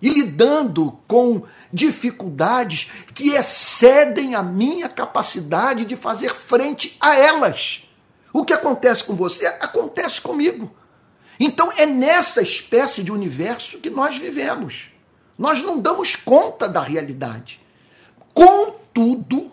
E 0.00 0.08
lidando 0.08 0.98
com 1.08 1.42
dificuldades 1.72 2.90
que 3.12 3.30
excedem 3.30 4.34
a 4.34 4.42
minha 4.42 4.88
capacidade 4.88 5.84
de 5.84 5.96
fazer 5.96 6.34
frente 6.34 6.96
a 7.00 7.16
elas. 7.16 7.88
O 8.32 8.44
que 8.44 8.52
acontece 8.52 9.02
com 9.02 9.14
você 9.14 9.46
acontece 9.46 10.20
comigo. 10.20 10.70
Então 11.38 11.72
é 11.72 11.86
nessa 11.86 12.42
espécie 12.42 13.02
de 13.02 13.12
universo 13.12 13.78
que 13.78 13.90
nós 13.90 14.16
vivemos. 14.16 14.90
Nós 15.38 15.62
não 15.62 15.80
damos 15.80 16.14
conta 16.16 16.68
da 16.68 16.80
realidade. 16.80 17.60
Contudo, 18.32 19.50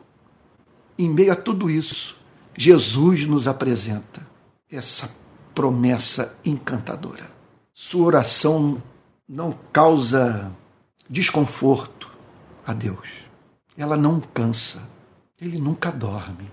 em 0.97 1.09
meio 1.09 1.31
a 1.31 1.35
tudo 1.35 1.69
isso, 1.69 2.17
Jesus 2.55 3.25
nos 3.25 3.47
apresenta 3.47 4.25
essa 4.71 5.09
promessa 5.53 6.35
encantadora. 6.45 7.29
Sua 7.73 8.05
oração 8.05 8.81
não 9.27 9.57
causa 9.71 10.51
desconforto 11.09 12.11
a 12.65 12.73
Deus. 12.73 13.07
Ela 13.77 13.97
não 13.97 14.19
cansa. 14.19 14.89
Ele 15.39 15.57
nunca 15.57 15.91
dorme. 15.91 16.49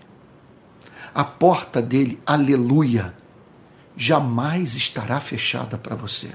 A 1.14 1.24
porta 1.24 1.82
dele, 1.82 2.18
aleluia, 2.24 3.14
jamais 3.98 4.76
estará 4.76 5.18
fechada 5.18 5.76
para 5.76 5.96
você. 5.96 6.30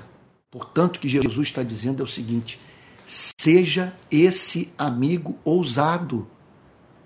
Portanto, 0.52 0.98
o 0.98 1.00
que 1.00 1.08
Jesus 1.08 1.48
está 1.48 1.64
dizendo 1.64 2.02
é 2.02 2.04
o 2.04 2.08
seguinte: 2.08 2.60
Seja 3.06 3.96
esse 4.12 4.72
amigo 4.78 5.38
ousado. 5.46 6.28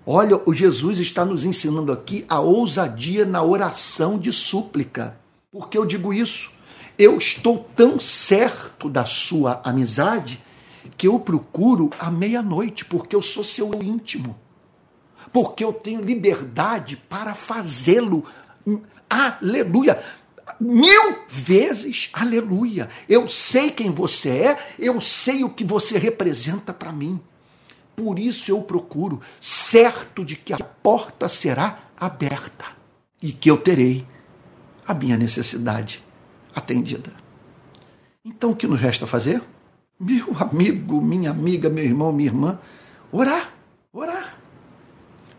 Olha, 0.04 0.40
o 0.44 0.52
Jesus 0.52 0.98
está 0.98 1.24
nos 1.24 1.44
ensinando 1.44 1.92
aqui 1.92 2.24
a 2.28 2.40
ousadia 2.40 3.24
na 3.24 3.42
oração 3.42 4.18
de 4.18 4.32
súplica. 4.32 5.18
Por 5.52 5.68
que 5.68 5.78
eu 5.78 5.86
digo 5.86 6.12
isso? 6.12 6.50
Eu 6.98 7.18
estou 7.18 7.58
tão 7.76 8.00
certo 8.00 8.88
da 8.88 9.04
sua 9.04 9.60
amizade 9.64 10.42
que 10.96 11.06
eu 11.06 11.20
procuro 11.20 11.90
à 11.98 12.10
meia-noite, 12.10 12.84
porque 12.84 13.14
eu 13.14 13.22
sou 13.22 13.44
seu 13.44 13.70
íntimo. 13.82 14.36
Porque 15.32 15.62
eu 15.62 15.72
tenho 15.72 16.00
liberdade 16.00 16.96
para 16.96 17.34
fazê-lo. 17.34 18.24
Aleluia! 19.08 20.02
Mil 20.60 21.18
vezes, 21.28 22.08
aleluia! 22.12 22.88
Eu 23.08 23.28
sei 23.28 23.70
quem 23.70 23.90
você 23.90 24.28
é, 24.28 24.58
eu 24.78 25.00
sei 25.00 25.44
o 25.44 25.50
que 25.50 25.64
você 25.64 25.98
representa 25.98 26.72
para 26.72 26.92
mim. 26.92 27.20
Por 27.94 28.18
isso 28.18 28.50
eu 28.50 28.60
procuro, 28.62 29.20
certo 29.40 30.24
de 30.24 30.36
que 30.36 30.52
a 30.52 30.58
porta 30.58 31.28
será 31.28 31.80
aberta 31.98 32.66
e 33.20 33.32
que 33.32 33.50
eu 33.50 33.56
terei 33.56 34.06
a 34.86 34.94
minha 34.94 35.16
necessidade 35.16 36.02
atendida. 36.54 37.12
Então 38.24 38.50
o 38.50 38.56
que 38.56 38.66
nos 38.66 38.80
resta 38.80 39.06
fazer? 39.06 39.42
Meu 39.98 40.28
amigo, 40.38 41.00
minha 41.02 41.30
amiga, 41.30 41.68
meu 41.68 41.84
irmão, 41.84 42.12
minha 42.12 42.28
irmã, 42.28 42.58
orar, 43.10 43.52
orar. 43.92 44.38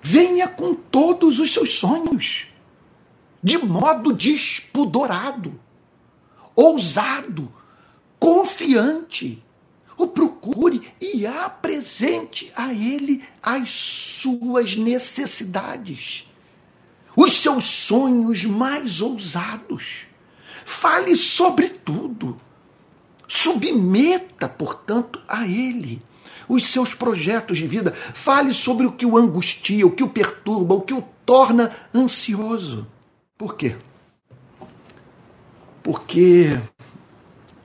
Venha 0.02 0.48
com 0.48 0.74
todos 0.74 1.40
os 1.40 1.54
seus 1.54 1.76
sonhos, 1.76 2.48
de 3.42 3.58
modo 3.58 4.14
despudorado, 4.14 5.60
ousado, 6.56 7.52
confiante. 8.20 9.44
O 9.98 10.08
procure 10.08 10.94
e 11.02 11.28
apresente 11.28 12.50
a 12.56 12.74
ele 12.74 13.22
as 13.44 13.70
suas 13.70 14.78
necessidades, 14.78 16.26
os 17.18 17.34
seus 17.34 17.66
sonhos 17.66 18.46
mais 18.46 19.02
ousados. 19.02 20.08
Fale 20.64 21.18
sobre 21.18 21.68
tudo 21.68 22.40
Submeta, 23.30 24.50
portanto, 24.50 25.22
a 25.28 25.48
Ele 25.48 26.02
os 26.48 26.66
seus 26.66 26.96
projetos 26.96 27.60
de 27.60 27.68
vida. 27.68 27.94
Fale 27.94 28.52
sobre 28.54 28.88
o 28.88 28.92
que 28.92 29.06
o 29.06 29.16
angustia, 29.16 29.86
o 29.86 29.92
que 29.92 30.04
o 30.04 30.10
perturba, 30.10 30.74
o 30.74 30.82
que 30.82 30.96
o 30.96 31.04
torna 31.24 31.72
ansioso. 31.94 32.88
Por 33.40 33.56
quê? 33.56 33.74
Porque 35.82 36.60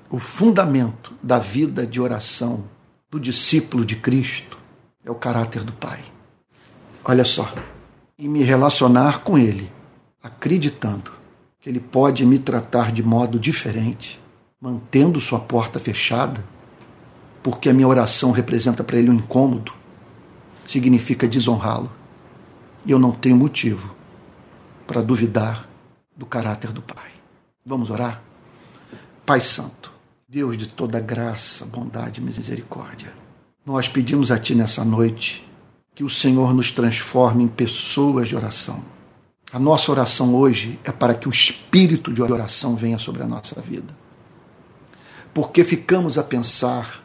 o 0.08 0.20
fundamento 0.20 1.12
da 1.20 1.40
vida 1.40 1.84
de 1.84 2.00
oração 2.00 2.62
do 3.10 3.18
discípulo 3.18 3.84
de 3.84 3.96
Cristo 3.96 4.56
é 5.04 5.10
o 5.10 5.16
caráter 5.16 5.64
do 5.64 5.72
Pai. 5.72 5.98
Olha 7.04 7.24
só, 7.24 7.52
e 8.16 8.28
me 8.28 8.44
relacionar 8.44 9.24
com 9.24 9.37
Ele, 9.37 9.68
acreditando 10.22 11.10
que 11.58 11.68
Ele 11.68 11.80
pode 11.80 12.24
me 12.24 12.38
tratar 12.38 12.92
de 12.92 13.02
modo 13.02 13.37
diferente 13.37 14.22
mantendo 14.60 15.20
sua 15.20 15.40
porta 15.40 15.80
fechada, 15.80 16.42
porque 17.42 17.68
a 17.68 17.74
minha 17.74 17.88
oração 17.88 18.30
representa 18.30 18.84
para 18.84 18.96
ele 18.96 19.10
um 19.10 19.14
incômodo, 19.14 19.72
significa 20.64 21.26
desonrá-lo. 21.26 21.90
E 22.87 22.92
eu 22.92 22.98
não 22.98 23.10
tenho 23.10 23.37
motivo 23.37 23.94
para 24.87 25.03
duvidar 25.03 25.68
do 26.16 26.27
caráter 26.27 26.73
do 26.73 26.83
Pai. 26.83 27.11
Vamos 27.64 27.90
orar? 27.90 28.23
Pai 29.25 29.40
Santo, 29.40 29.92
Deus 30.29 30.57
de 30.57 30.66
toda 30.66 31.01
graça, 31.01 31.64
bondade 31.64 32.20
e 32.20 32.25
misericórdia, 32.25 33.12
nós 33.64 33.88
pedimos 33.88 34.31
a 34.31 34.38
Ti 34.38 34.55
nessa 34.55 34.85
noite 34.85 35.47
que 35.94 36.05
o 36.05 36.11
Senhor 36.11 36.53
nos 36.53 36.70
transforme 36.70 37.44
em 37.44 37.49
pessoas 37.49 38.29
de 38.29 38.37
oração. 38.37 38.85
A 39.53 39.59
nossa 39.59 39.90
oração 39.90 40.35
hoje 40.35 40.79
é 40.85 40.92
para 40.92 41.14
que 41.14 41.29
o 41.29 41.33
espírito 41.33 42.12
de 42.12 42.20
oração 42.20 42.77
venha 42.77 42.99
sobre 42.99 43.23
a 43.23 43.27
nossa 43.27 43.61
vida 43.61 44.05
porque 45.35 45.64
ficamos 45.64 46.16
a 46.16 46.23
pensar 46.23 47.03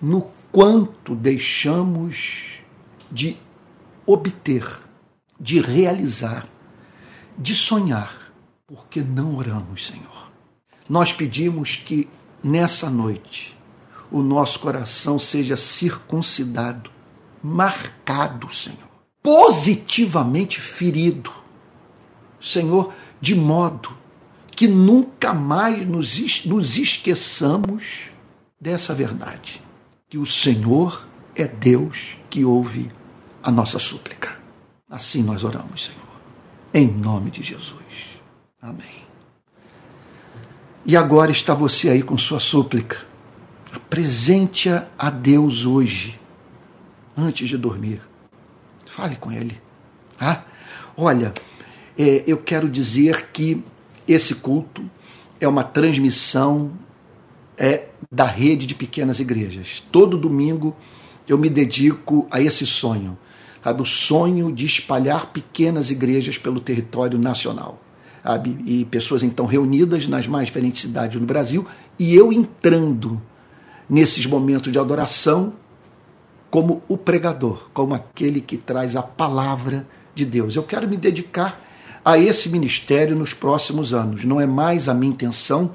no 0.00 0.26
quanto 0.50 1.14
deixamos 1.14 2.62
de 3.10 3.36
obter, 4.06 4.66
de 5.38 5.60
realizar, 5.60 6.48
de 7.38 7.54
sonhar, 7.54 8.32
porque 8.66 9.00
não 9.00 9.36
oramos, 9.36 9.86
Senhor. 9.86 10.30
Nós 10.88 11.12
pedimos 11.12 11.76
que 11.76 12.08
nessa 12.42 12.90
noite 12.90 13.56
o 14.10 14.22
nosso 14.22 14.58
coração 14.58 15.18
seja 15.18 15.56
circuncidado, 15.56 16.90
marcado, 17.42 18.52
Senhor, 18.52 18.78
positivamente 19.22 20.60
ferido, 20.60 21.32
Senhor, 22.40 22.92
de 23.20 23.34
modo 23.34 23.96
que 24.50 24.68
nunca 24.68 25.32
mais 25.32 25.86
nos, 25.86 26.44
nos 26.44 26.76
esqueçamos 26.76 28.10
dessa 28.60 28.94
verdade: 28.94 29.62
que 30.08 30.18
o 30.18 30.26
Senhor 30.26 31.08
é 31.34 31.46
Deus 31.46 32.16
que 32.28 32.44
ouve 32.44 32.92
a 33.42 33.50
nossa 33.50 33.78
súplica. 33.78 34.40
Assim 34.88 35.22
nós 35.22 35.42
oramos, 35.42 35.84
Senhor, 35.84 36.11
em 36.72 36.86
nome 36.86 37.30
de 37.30 37.42
Jesus. 37.42 37.82
Amém. 38.60 39.02
E 40.84 40.96
agora 40.96 41.30
está 41.30 41.54
você 41.54 41.90
aí 41.90 42.02
com 42.02 42.18
sua 42.18 42.40
súplica. 42.40 42.98
Apresente-a 43.72 44.86
a 44.98 45.10
Deus 45.10 45.64
hoje, 45.64 46.18
antes 47.16 47.48
de 47.48 47.56
dormir. 47.56 48.02
Fale 48.86 49.16
com 49.16 49.32
Ele. 49.32 49.60
Ah, 50.20 50.42
olha, 50.96 51.32
é, 51.98 52.24
eu 52.26 52.38
quero 52.38 52.68
dizer 52.68 53.28
que 53.32 53.64
esse 54.06 54.34
culto 54.34 54.84
é 55.40 55.48
uma 55.48 55.64
transmissão 55.64 56.72
é, 57.56 57.86
da 58.10 58.26
rede 58.26 58.66
de 58.66 58.74
pequenas 58.74 59.20
igrejas. 59.20 59.82
Todo 59.90 60.18
domingo 60.18 60.76
eu 61.28 61.38
me 61.38 61.48
dedico 61.48 62.26
a 62.30 62.40
esse 62.40 62.66
sonho, 62.66 63.16
sabe? 63.62 63.82
o 63.82 63.86
sonho 63.86 64.52
de 64.52 64.66
espalhar 64.66 65.26
pequenas 65.26 65.90
igrejas 65.90 66.38
pelo 66.38 66.60
território 66.60 67.18
nacional. 67.18 67.80
E 68.64 68.84
pessoas 68.84 69.22
então 69.22 69.46
reunidas 69.46 70.06
nas 70.06 70.28
mais 70.28 70.46
diferentes 70.46 70.82
cidades 70.82 71.18
do 71.18 71.26
Brasil 71.26 71.66
e 71.98 72.14
eu 72.14 72.32
entrando 72.32 73.20
nesses 73.88 74.26
momentos 74.26 74.70
de 74.70 74.78
adoração 74.78 75.54
como 76.50 76.82
o 76.86 76.96
pregador, 76.96 77.68
como 77.72 77.94
aquele 77.94 78.40
que 78.40 78.56
traz 78.56 78.94
a 78.94 79.02
palavra 79.02 79.86
de 80.14 80.24
Deus. 80.24 80.54
Eu 80.54 80.62
quero 80.62 80.88
me 80.88 80.96
dedicar 80.96 81.60
a 82.04 82.18
esse 82.18 82.48
ministério 82.48 83.16
nos 83.16 83.32
próximos 83.32 83.94
anos. 83.94 84.24
Não 84.24 84.40
é 84.40 84.46
mais 84.46 84.88
a 84.88 84.94
minha 84.94 85.12
intenção 85.12 85.72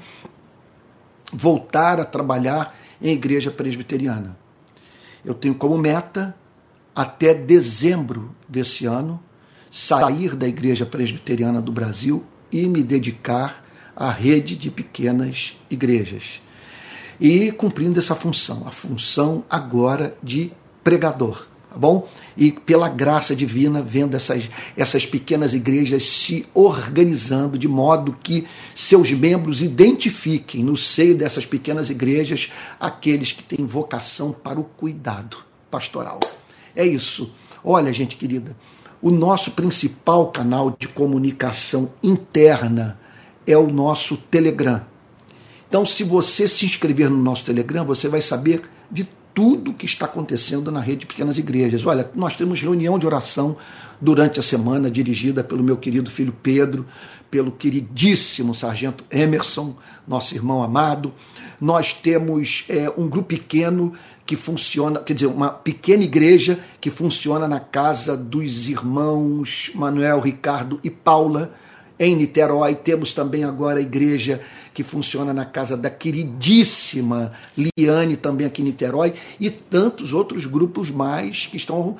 voltar 1.32 2.00
a 2.00 2.04
trabalhar 2.04 2.74
em 3.00 3.12
igreja 3.12 3.50
presbiteriana. 3.50 4.36
Eu 5.24 5.34
tenho 5.34 5.54
como 5.54 5.76
meta, 5.76 6.34
até 6.98 7.32
dezembro 7.32 8.34
desse 8.48 8.84
ano, 8.84 9.22
sair 9.70 10.34
da 10.34 10.48
igreja 10.48 10.84
presbiteriana 10.84 11.62
do 11.62 11.70
Brasil 11.70 12.24
e 12.50 12.66
me 12.66 12.82
dedicar 12.82 13.64
à 13.94 14.10
rede 14.10 14.56
de 14.56 14.68
pequenas 14.68 15.56
igrejas. 15.70 16.42
E 17.20 17.52
cumprindo 17.52 18.00
essa 18.00 18.16
função, 18.16 18.64
a 18.66 18.72
função 18.72 19.44
agora 19.48 20.16
de 20.20 20.50
pregador 20.82 21.46
tá 21.70 21.76
bom? 21.76 22.08
E 22.36 22.50
pela 22.50 22.88
graça 22.88 23.36
divina, 23.36 23.80
vendo 23.80 24.16
essas, 24.16 24.50
essas 24.76 25.06
pequenas 25.06 25.52
igrejas 25.52 26.04
se 26.04 26.46
organizando 26.52 27.56
de 27.56 27.68
modo 27.68 28.16
que 28.24 28.44
seus 28.74 29.12
membros 29.12 29.62
identifiquem 29.62 30.64
no 30.64 30.76
seio 30.76 31.16
dessas 31.16 31.46
pequenas 31.46 31.90
igrejas 31.90 32.50
aqueles 32.80 33.30
que 33.30 33.44
têm 33.44 33.64
vocação 33.64 34.32
para 34.32 34.58
o 34.58 34.64
cuidado 34.64 35.36
pastoral. 35.70 36.18
É 36.78 36.86
isso. 36.86 37.32
Olha, 37.64 37.92
gente 37.92 38.16
querida, 38.16 38.56
o 39.02 39.10
nosso 39.10 39.50
principal 39.50 40.28
canal 40.30 40.76
de 40.78 40.86
comunicação 40.86 41.90
interna 42.00 42.96
é 43.44 43.58
o 43.58 43.66
nosso 43.66 44.16
Telegram. 44.16 44.82
Então, 45.68 45.84
se 45.84 46.04
você 46.04 46.46
se 46.46 46.64
inscrever 46.64 47.10
no 47.10 47.18
nosso 47.18 47.44
Telegram, 47.44 47.84
você 47.84 48.06
vai 48.06 48.22
saber 48.22 48.62
de 48.88 49.08
tudo 49.34 49.74
que 49.74 49.86
está 49.86 50.06
acontecendo 50.06 50.70
na 50.70 50.78
rede 50.78 51.00
de 51.00 51.06
pequenas 51.06 51.36
igrejas. 51.36 51.84
Olha, 51.84 52.08
nós 52.14 52.36
temos 52.36 52.60
reunião 52.60 52.96
de 52.96 53.06
oração 53.06 53.56
durante 54.00 54.38
a 54.38 54.42
semana, 54.42 54.88
dirigida 54.88 55.42
pelo 55.42 55.64
meu 55.64 55.76
querido 55.76 56.08
filho 56.08 56.32
Pedro, 56.42 56.86
pelo 57.30 57.52
queridíssimo 57.52 58.54
sargento 58.54 59.04
Emerson, 59.10 59.76
nosso 60.06 60.34
irmão 60.34 60.62
amado. 60.62 61.12
Nós 61.60 61.92
temos 61.92 62.64
é, 62.68 62.90
um 62.96 63.08
grupo 63.08 63.28
pequeno 63.28 63.92
que 64.24 64.36
funciona, 64.36 65.00
quer 65.00 65.14
dizer, 65.14 65.26
uma 65.26 65.50
pequena 65.50 66.04
igreja 66.04 66.58
que 66.80 66.90
funciona 66.90 67.48
na 67.48 67.60
casa 67.60 68.16
dos 68.16 68.68
irmãos 68.68 69.70
Manuel, 69.74 70.20
Ricardo 70.20 70.78
e 70.84 70.90
Paula 70.90 71.52
em 71.98 72.14
Niterói. 72.14 72.74
Temos 72.74 73.12
também 73.12 73.44
agora 73.44 73.78
a 73.78 73.82
igreja 73.82 74.40
que 74.72 74.84
funciona 74.84 75.34
na 75.34 75.44
casa 75.44 75.76
da 75.76 75.90
queridíssima 75.90 77.32
Liane, 77.56 78.16
também 78.16 78.46
aqui 78.46 78.62
em 78.62 78.66
Niterói, 78.66 79.14
e 79.40 79.50
tantos 79.50 80.12
outros 80.12 80.46
grupos 80.46 80.90
mais 80.90 81.46
que 81.46 81.56
estão 81.56 81.96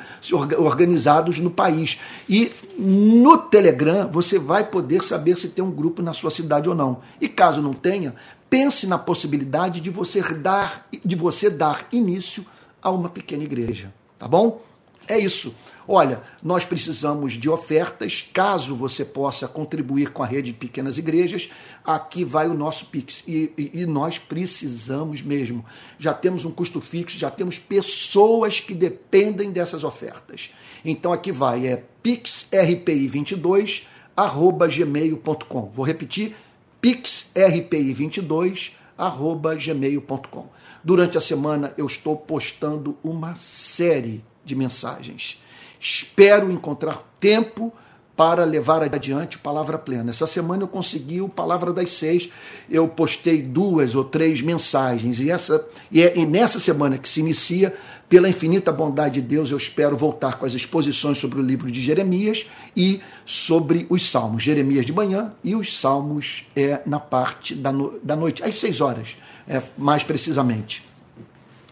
organizados 0.58 1.38
no 1.38 1.50
país. 1.50 1.98
E 2.28 2.52
no 2.78 3.36
Telegram 3.38 4.08
você 4.08 4.38
vai 4.38 4.64
poder 4.64 5.02
saber 5.02 5.36
se 5.36 5.48
tem 5.48 5.64
um 5.64 5.70
grupo 5.70 6.02
na 6.02 6.14
sua 6.14 6.30
cidade 6.30 6.68
ou 6.68 6.74
não. 6.74 7.00
E 7.20 7.28
caso 7.28 7.60
não 7.60 7.74
tenha, 7.74 8.14
pense 8.48 8.86
na 8.86 8.98
possibilidade 8.98 9.80
de 9.80 9.90
você 9.90 10.22
dar, 10.34 10.86
de 11.04 11.16
você 11.16 11.50
dar 11.50 11.88
início 11.92 12.46
a 12.80 12.90
uma 12.90 13.08
pequena 13.08 13.42
igreja. 13.42 13.92
Tá 14.18 14.26
bom? 14.26 14.67
É 15.08 15.18
isso. 15.18 15.54
Olha, 15.90 16.22
nós 16.42 16.66
precisamos 16.66 17.32
de 17.32 17.48
ofertas, 17.48 18.28
caso 18.34 18.76
você 18.76 19.06
possa 19.06 19.48
contribuir 19.48 20.10
com 20.10 20.22
a 20.22 20.26
rede 20.26 20.52
de 20.52 20.58
pequenas 20.58 20.98
igrejas, 20.98 21.48
aqui 21.82 22.24
vai 22.24 22.46
o 22.46 22.52
nosso 22.52 22.84
Pix. 22.86 23.24
E, 23.26 23.50
e, 23.56 23.70
e 23.80 23.86
nós 23.86 24.18
precisamos 24.18 25.22
mesmo. 25.22 25.64
Já 25.98 26.12
temos 26.12 26.44
um 26.44 26.50
custo 26.50 26.78
fixo, 26.78 27.16
já 27.16 27.30
temos 27.30 27.58
pessoas 27.58 28.60
que 28.60 28.74
dependem 28.74 29.50
dessas 29.50 29.82
ofertas. 29.82 30.50
Então 30.84 31.10
aqui 31.10 31.32
vai, 31.32 31.66
é 31.66 31.82
pixrpi22 32.04 33.84
arroba 34.14 34.68
gmail.com. 34.68 35.70
Vou 35.74 35.86
repetir, 35.86 36.36
pixrpi22 36.82 38.72
arroba 38.98 39.54
gmail.com. 39.54 40.50
Durante 40.84 41.16
a 41.16 41.20
semana 41.20 41.72
eu 41.78 41.86
estou 41.86 42.14
postando 42.14 42.98
uma 43.02 43.34
série 43.34 44.22
de 44.48 44.56
mensagens 44.56 45.38
Espero 45.80 46.50
encontrar 46.50 47.04
tempo 47.20 47.72
para 48.16 48.44
levar 48.44 48.82
adiante 48.82 49.38
Palavra 49.38 49.78
Plena. 49.78 50.10
Essa 50.10 50.26
semana 50.26 50.64
eu 50.64 50.68
consegui 50.68 51.20
o 51.20 51.28
Palavra 51.28 51.72
das 51.72 51.92
Seis, 51.92 52.28
eu 52.68 52.88
postei 52.88 53.40
duas 53.40 53.94
ou 53.94 54.02
três 54.02 54.42
mensagens, 54.42 55.20
e, 55.20 55.30
essa, 55.30 55.64
e, 55.90 56.02
é, 56.02 56.18
e 56.18 56.26
nessa 56.26 56.58
semana 56.58 56.98
que 56.98 57.08
se 57.08 57.20
inicia, 57.20 57.72
pela 58.08 58.28
infinita 58.28 58.72
bondade 58.72 59.20
de 59.20 59.28
Deus, 59.28 59.50
eu 59.50 59.56
espero 59.56 59.96
voltar 59.96 60.38
com 60.38 60.46
as 60.46 60.54
exposições 60.54 61.18
sobre 61.18 61.38
o 61.38 61.42
livro 61.42 61.70
de 61.70 61.80
Jeremias 61.80 62.46
e 62.74 63.00
sobre 63.24 63.86
os 63.88 64.10
Salmos. 64.10 64.42
Jeremias 64.42 64.84
de 64.84 64.92
manhã 64.92 65.32
e 65.44 65.54
os 65.54 65.78
Salmos 65.78 66.44
é 66.56 66.80
na 66.86 66.98
parte 66.98 67.54
da, 67.54 67.70
no, 67.70 68.00
da 68.02 68.16
noite, 68.16 68.42
às 68.42 68.56
seis 68.56 68.80
horas, 68.80 69.16
é, 69.46 69.62
mais 69.76 70.02
precisamente. 70.02 70.82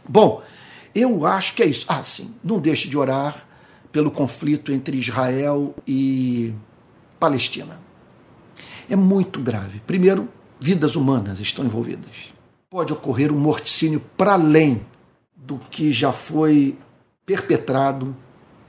Bom, 0.08 0.42
eu 0.96 1.26
acho 1.26 1.54
que 1.54 1.62
é 1.62 1.66
isso. 1.66 1.84
Ah, 1.86 2.02
sim, 2.02 2.34
não 2.42 2.58
deixe 2.58 2.88
de 2.88 2.96
orar 2.96 3.46
pelo 3.92 4.10
conflito 4.10 4.72
entre 4.72 4.96
Israel 4.96 5.74
e 5.86 6.54
Palestina. 7.20 7.78
É 8.88 8.96
muito 8.96 9.40
grave. 9.40 9.82
Primeiro, 9.86 10.26
vidas 10.58 10.96
humanas 10.96 11.38
estão 11.38 11.66
envolvidas. 11.66 12.32
Pode 12.70 12.94
ocorrer 12.94 13.30
um 13.30 13.38
morticínio 13.38 14.00
para 14.16 14.32
além 14.32 14.80
do 15.36 15.58
que 15.70 15.92
já 15.92 16.12
foi 16.12 16.78
perpetrado 17.26 18.16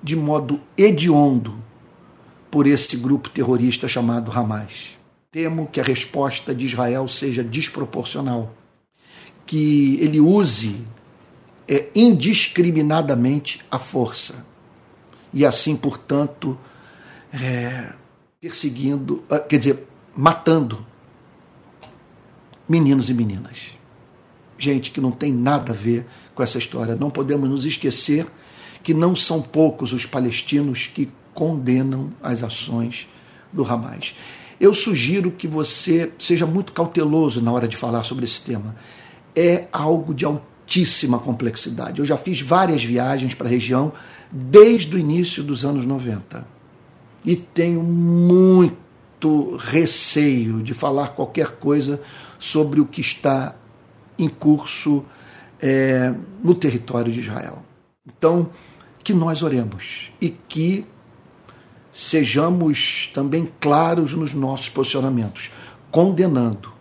de 0.04 0.16
modo 0.16 0.60
hediondo 0.78 1.58
por 2.52 2.68
esse 2.68 2.98
grupo 2.98 3.30
terrorista 3.30 3.88
chamado 3.88 4.32
Hamas. 4.32 4.98
Temo 5.32 5.68
que 5.68 5.80
a 5.80 5.84
resposta 5.84 6.54
de 6.54 6.66
Israel 6.66 7.08
seja 7.08 7.44
desproporcional, 7.44 8.54
que 9.46 9.98
ele 10.02 10.20
use 10.20 10.76
é, 11.68 11.88
indiscriminadamente 11.96 13.62
a 13.70 13.78
força 13.78 14.46
e 15.34 15.46
assim, 15.46 15.76
portanto, 15.76 16.58
é, 17.32 17.92
perseguindo, 18.40 19.24
ah, 19.30 19.40
quer 19.40 19.60
dizer, 19.60 19.88
matando 20.16 20.86
meninos 22.68 23.10
e 23.10 23.14
meninas. 23.14 23.58
Gente 24.58 24.90
que 24.90 25.00
não 25.00 25.12
tem 25.12 25.32
nada 25.32 25.74
a 25.74 25.76
ver 25.76 26.06
com 26.34 26.42
essa 26.42 26.58
história. 26.58 26.96
Não 26.96 27.10
podemos 27.10 27.50
nos 27.50 27.66
esquecer 27.66 28.26
que 28.82 28.94
não 28.94 29.16
são 29.16 29.42
poucos 29.42 29.94
os 29.94 30.06
palestinos 30.06 30.88
que 30.88 31.12
condenam 31.34 32.10
as 32.24 32.42
ações 32.42 33.08
do 33.54 33.64
Hamas. 33.64 34.16
Eu 34.60 34.74
sugiro 34.74 35.30
que 35.30 35.48
você 35.48 36.12
seja 36.18 36.48
muito 36.48 36.74
cauteloso 36.74 37.42
na 37.42 37.52
hora 37.52 37.68
de 37.68 37.78
falar 37.78 38.02
sobre 38.04 38.26
esse 38.26 38.42
tema. 38.42 38.76
É 39.36 39.68
algo 39.72 40.16
de 40.16 40.26
altíssima 40.68 41.18
complexidade. 41.18 42.00
Eu 42.00 42.06
já 42.06 42.18
fiz 42.18 42.42
várias 42.42 42.84
viagens 42.84 43.34
para 43.34 43.48
a 43.48 43.50
região 43.50 43.94
desde 44.30 44.94
o 44.94 45.00
início 45.00 45.42
dos 45.42 45.64
anos 45.64 45.86
90. 45.86 46.46
E 47.24 47.38
tenho 47.38 47.82
muito 47.82 49.56
receio 49.58 50.62
de 50.62 50.74
falar 50.74 51.10
qualquer 51.10 51.52
coisa 51.52 52.02
sobre 52.38 52.82
o 52.82 52.86
que 52.86 53.00
está 53.00 53.56
em 54.20 54.28
curso 54.28 55.06
é, 55.62 56.14
no 56.44 56.54
território 56.54 57.12
de 57.12 57.22
Israel. 57.22 57.64
Então, 58.06 58.50
que 59.04 59.14
nós 59.14 59.42
oremos 59.42 60.12
e 60.20 60.30
que 60.30 60.86
sejamos 61.94 63.10
também 63.14 63.50
claros 63.60 64.14
nos 64.14 64.34
nossos 64.34 64.68
posicionamentos, 64.68 65.50
condenando 65.90 66.74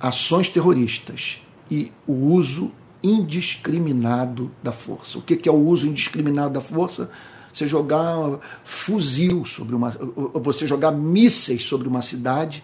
ações 0.00 0.48
terroristas 0.48 1.42
e 1.70 1.92
o 2.06 2.12
uso 2.12 2.72
indiscriminado 3.02 4.50
da 4.62 4.72
força. 4.72 5.18
O 5.18 5.22
que 5.22 5.48
é 5.48 5.52
o 5.52 5.56
uso 5.56 5.86
indiscriminado 5.86 6.54
da 6.54 6.60
força? 6.60 7.10
Você 7.52 7.66
jogar 7.66 8.38
fuzil 8.62 9.44
sobre 9.44 9.74
uma. 9.74 9.90
Você 10.34 10.66
jogar 10.66 10.92
mísseis 10.92 11.64
sobre 11.64 11.88
uma 11.88 12.02
cidade, 12.02 12.62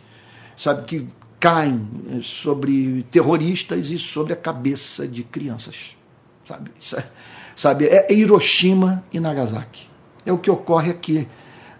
sabe, 0.57 0.85
que 0.85 1.09
caem 1.41 1.89
eh, 2.11 2.21
sobre 2.23 3.05
terroristas 3.11 3.91
e 3.91 3.99
sobre 3.99 4.33
a 4.33 4.37
cabeça 4.37 5.07
de 5.07 5.25
crianças. 5.25 5.97
Sabe? 6.47 6.71
Sabe? 7.57 7.87
É 7.87 8.13
Hiroshima 8.13 9.05
e 9.13 9.19
Nagasaki. 9.19 9.89
É 10.25 10.33
o 10.33 10.39
que 10.39 10.51
ocorre 10.51 10.91
aqui 10.91 11.29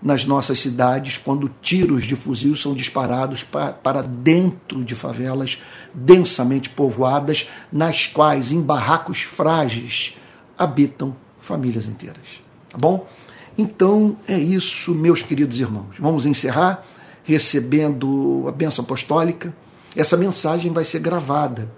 nas 0.05 0.27
nossas 0.27 0.61
cidades 0.61 1.17
quando 1.17 1.51
tiros 1.63 2.05
de 2.05 2.15
fuzil 2.15 2.55
são 2.55 2.75
disparados 2.75 3.43
para 3.43 4.03
dentro 4.03 4.85
de 4.85 4.95
favelas 4.95 5.59
densamente 5.95 6.69
povoadas, 6.69 7.49
nas 7.73 8.07
quais, 8.07 8.53
em 8.53 8.61
barracos 8.61 9.23
frágeis, 9.23 10.15
habitam 10.59 11.17
famílias 11.41 11.87
inteiras. 11.87 12.43
Tá 12.69 12.77
bom? 12.77 13.09
Então 13.57 14.17
é 14.29 14.39
isso, 14.39 14.95
meus 14.95 15.23
queridos 15.23 15.59
irmãos. 15.59 15.97
Vamos 15.99 16.27
encerrar 16.27 16.85
recebendo 17.23 18.45
a 18.47 18.53
bênção 18.53 18.85
apostólica. 18.85 19.55
Essa 19.97 20.19
mensagem 20.19 20.71
vai 20.71 20.85
ser 20.85 20.99
gravada. 20.99 21.71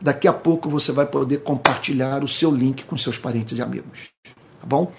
Daqui 0.00 0.26
a 0.26 0.32
pouco 0.32 0.68
você 0.68 0.90
vai 0.90 1.06
poder 1.06 1.42
compartilhar 1.42 2.24
o 2.24 2.28
seu 2.28 2.50
link 2.50 2.84
com 2.84 2.96
seus 2.96 3.16
parentes 3.16 3.58
e 3.58 3.62
amigos. 3.62 4.08
Tá 4.24 4.66
bom? 4.66 4.90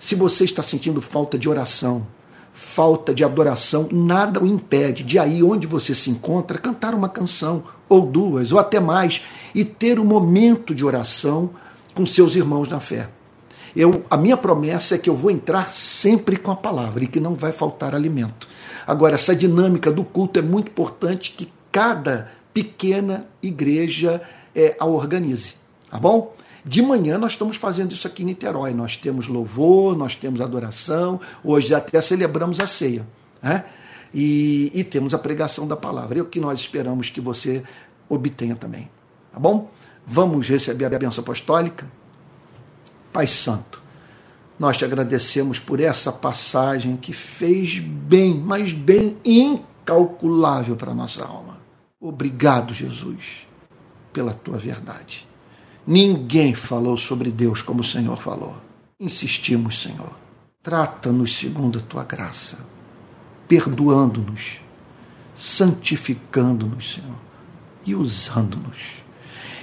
Se 0.00 0.14
você 0.14 0.44
está 0.44 0.62
sentindo 0.62 1.00
falta 1.00 1.38
de 1.38 1.48
oração, 1.48 2.06
falta 2.54 3.12
de 3.12 3.24
adoração, 3.24 3.88
nada 3.90 4.40
o 4.40 4.46
impede 4.46 5.02
de 5.02 5.18
aí 5.18 5.42
onde 5.42 5.66
você 5.66 5.92
se 5.92 6.08
encontra 6.08 6.56
cantar 6.56 6.94
uma 6.94 7.08
canção 7.08 7.64
ou 7.88 8.06
duas 8.06 8.52
ou 8.52 8.60
até 8.60 8.78
mais 8.78 9.22
e 9.52 9.64
ter 9.64 9.98
um 9.98 10.04
momento 10.04 10.72
de 10.72 10.84
oração 10.84 11.50
com 11.92 12.06
seus 12.06 12.36
irmãos 12.36 12.68
na 12.68 12.78
fé. 12.78 13.08
Eu, 13.74 14.04
a 14.08 14.16
minha 14.16 14.36
promessa 14.36 14.94
é 14.94 14.98
que 14.98 15.10
eu 15.10 15.16
vou 15.16 15.32
entrar 15.32 15.70
sempre 15.70 16.36
com 16.36 16.52
a 16.52 16.56
palavra 16.56 17.02
e 17.02 17.08
que 17.08 17.18
não 17.18 17.34
vai 17.34 17.50
faltar 17.50 17.92
alimento. 17.92 18.48
Agora, 18.86 19.16
essa 19.16 19.34
dinâmica 19.34 19.90
do 19.90 20.04
culto 20.04 20.38
é 20.38 20.42
muito 20.42 20.68
importante 20.68 21.34
que 21.36 21.52
cada 21.72 22.30
pequena 22.52 23.26
igreja 23.42 24.22
é, 24.54 24.76
a 24.78 24.86
organize. 24.86 25.54
Tá 25.90 25.98
bom? 25.98 26.32
De 26.64 26.80
manhã 26.80 27.18
nós 27.18 27.32
estamos 27.32 27.56
fazendo 27.58 27.92
isso 27.92 28.06
aqui 28.06 28.22
em 28.22 28.26
Niterói. 28.26 28.72
Nós 28.72 28.96
temos 28.96 29.28
louvor, 29.28 29.96
nós 29.96 30.16
temos 30.16 30.40
adoração, 30.40 31.20
hoje 31.42 31.74
até 31.74 32.00
celebramos 32.00 32.58
a 32.58 32.66
ceia. 32.66 33.06
Né? 33.42 33.64
E, 34.14 34.70
e 34.72 34.82
temos 34.82 35.12
a 35.12 35.18
pregação 35.18 35.68
da 35.68 35.76
palavra. 35.76 36.18
É 36.18 36.22
o 36.22 36.26
que 36.26 36.40
nós 36.40 36.60
esperamos 36.60 37.10
que 37.10 37.20
você 37.20 37.62
obtenha 38.08 38.56
também. 38.56 38.88
Tá 39.32 39.38
bom? 39.38 39.70
Vamos 40.06 40.48
receber 40.48 40.86
a 40.86 40.98
bênção 40.98 41.22
apostólica? 41.22 41.86
Pai 43.12 43.26
Santo, 43.26 43.82
nós 44.58 44.76
te 44.76 44.84
agradecemos 44.84 45.58
por 45.58 45.80
essa 45.80 46.10
passagem 46.10 46.96
que 46.96 47.12
fez 47.12 47.78
bem, 47.78 48.34
mas 48.34 48.72
bem 48.72 49.16
incalculável 49.24 50.76
para 50.76 50.92
a 50.92 50.94
nossa 50.94 51.24
alma. 51.24 51.58
Obrigado, 52.00 52.72
Jesus, 52.72 53.46
pela 54.12 54.32
tua 54.32 54.58
verdade. 54.58 55.26
Ninguém 55.86 56.54
falou 56.54 56.96
sobre 56.96 57.30
Deus 57.30 57.60
como 57.60 57.80
o 57.80 57.84
Senhor 57.84 58.16
falou. 58.16 58.56
Insistimos, 58.98 59.82
Senhor. 59.82 60.12
Trata-nos 60.62 61.36
segundo 61.36 61.78
a 61.78 61.82
tua 61.82 62.04
graça, 62.04 62.58
perdoando-nos, 63.46 64.60
santificando-nos, 65.34 66.94
Senhor, 66.94 67.18
e 67.84 67.94
usando-nos. 67.94 69.04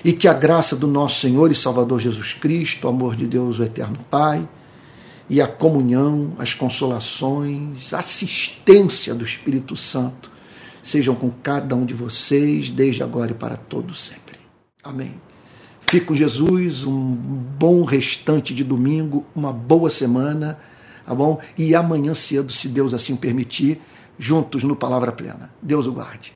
E 0.05 0.13
que 0.13 0.27
a 0.27 0.33
graça 0.33 0.75
do 0.75 0.87
nosso 0.87 1.21
Senhor 1.21 1.51
e 1.51 1.55
Salvador 1.55 1.99
Jesus 1.99 2.33
Cristo, 2.33 2.85
o 2.85 2.89
amor 2.89 3.15
de 3.15 3.25
Deus, 3.25 3.57
o 3.57 3.63
eterno 3.63 3.97
Pai, 4.11 4.47
e 5.27 5.41
a 5.41 5.47
comunhão, 5.47 6.35
as 6.37 6.53
consolações, 6.53 7.93
a 7.93 7.99
assistência 7.99 9.15
do 9.15 9.23
Espírito 9.23 9.75
Santo 9.75 10.29
sejam 10.83 11.15
com 11.15 11.29
cada 11.29 11.75
um 11.75 11.85
de 11.85 11.93
vocês, 11.93 12.69
desde 12.69 13.01
agora 13.01 13.31
e 13.31 13.35
para 13.35 13.55
todo 13.55 13.95
sempre. 13.95 14.39
Amém. 14.83 15.13
Fique 15.91 16.05
com 16.05 16.15
Jesus, 16.15 16.85
um 16.85 16.93
bom 17.59 17.83
restante 17.83 18.53
de 18.53 18.63
domingo, 18.63 19.25
uma 19.35 19.51
boa 19.51 19.89
semana, 19.89 20.57
tá 21.05 21.13
bom? 21.13 21.37
E 21.57 21.75
amanhã 21.75 22.13
cedo, 22.13 22.49
se 22.49 22.69
Deus 22.69 22.93
assim 22.93 23.13
permitir, 23.13 23.77
juntos 24.17 24.63
no 24.63 24.73
Palavra 24.73 25.11
Plena. 25.11 25.51
Deus 25.61 25.87
o 25.87 25.91
guarde. 25.91 26.29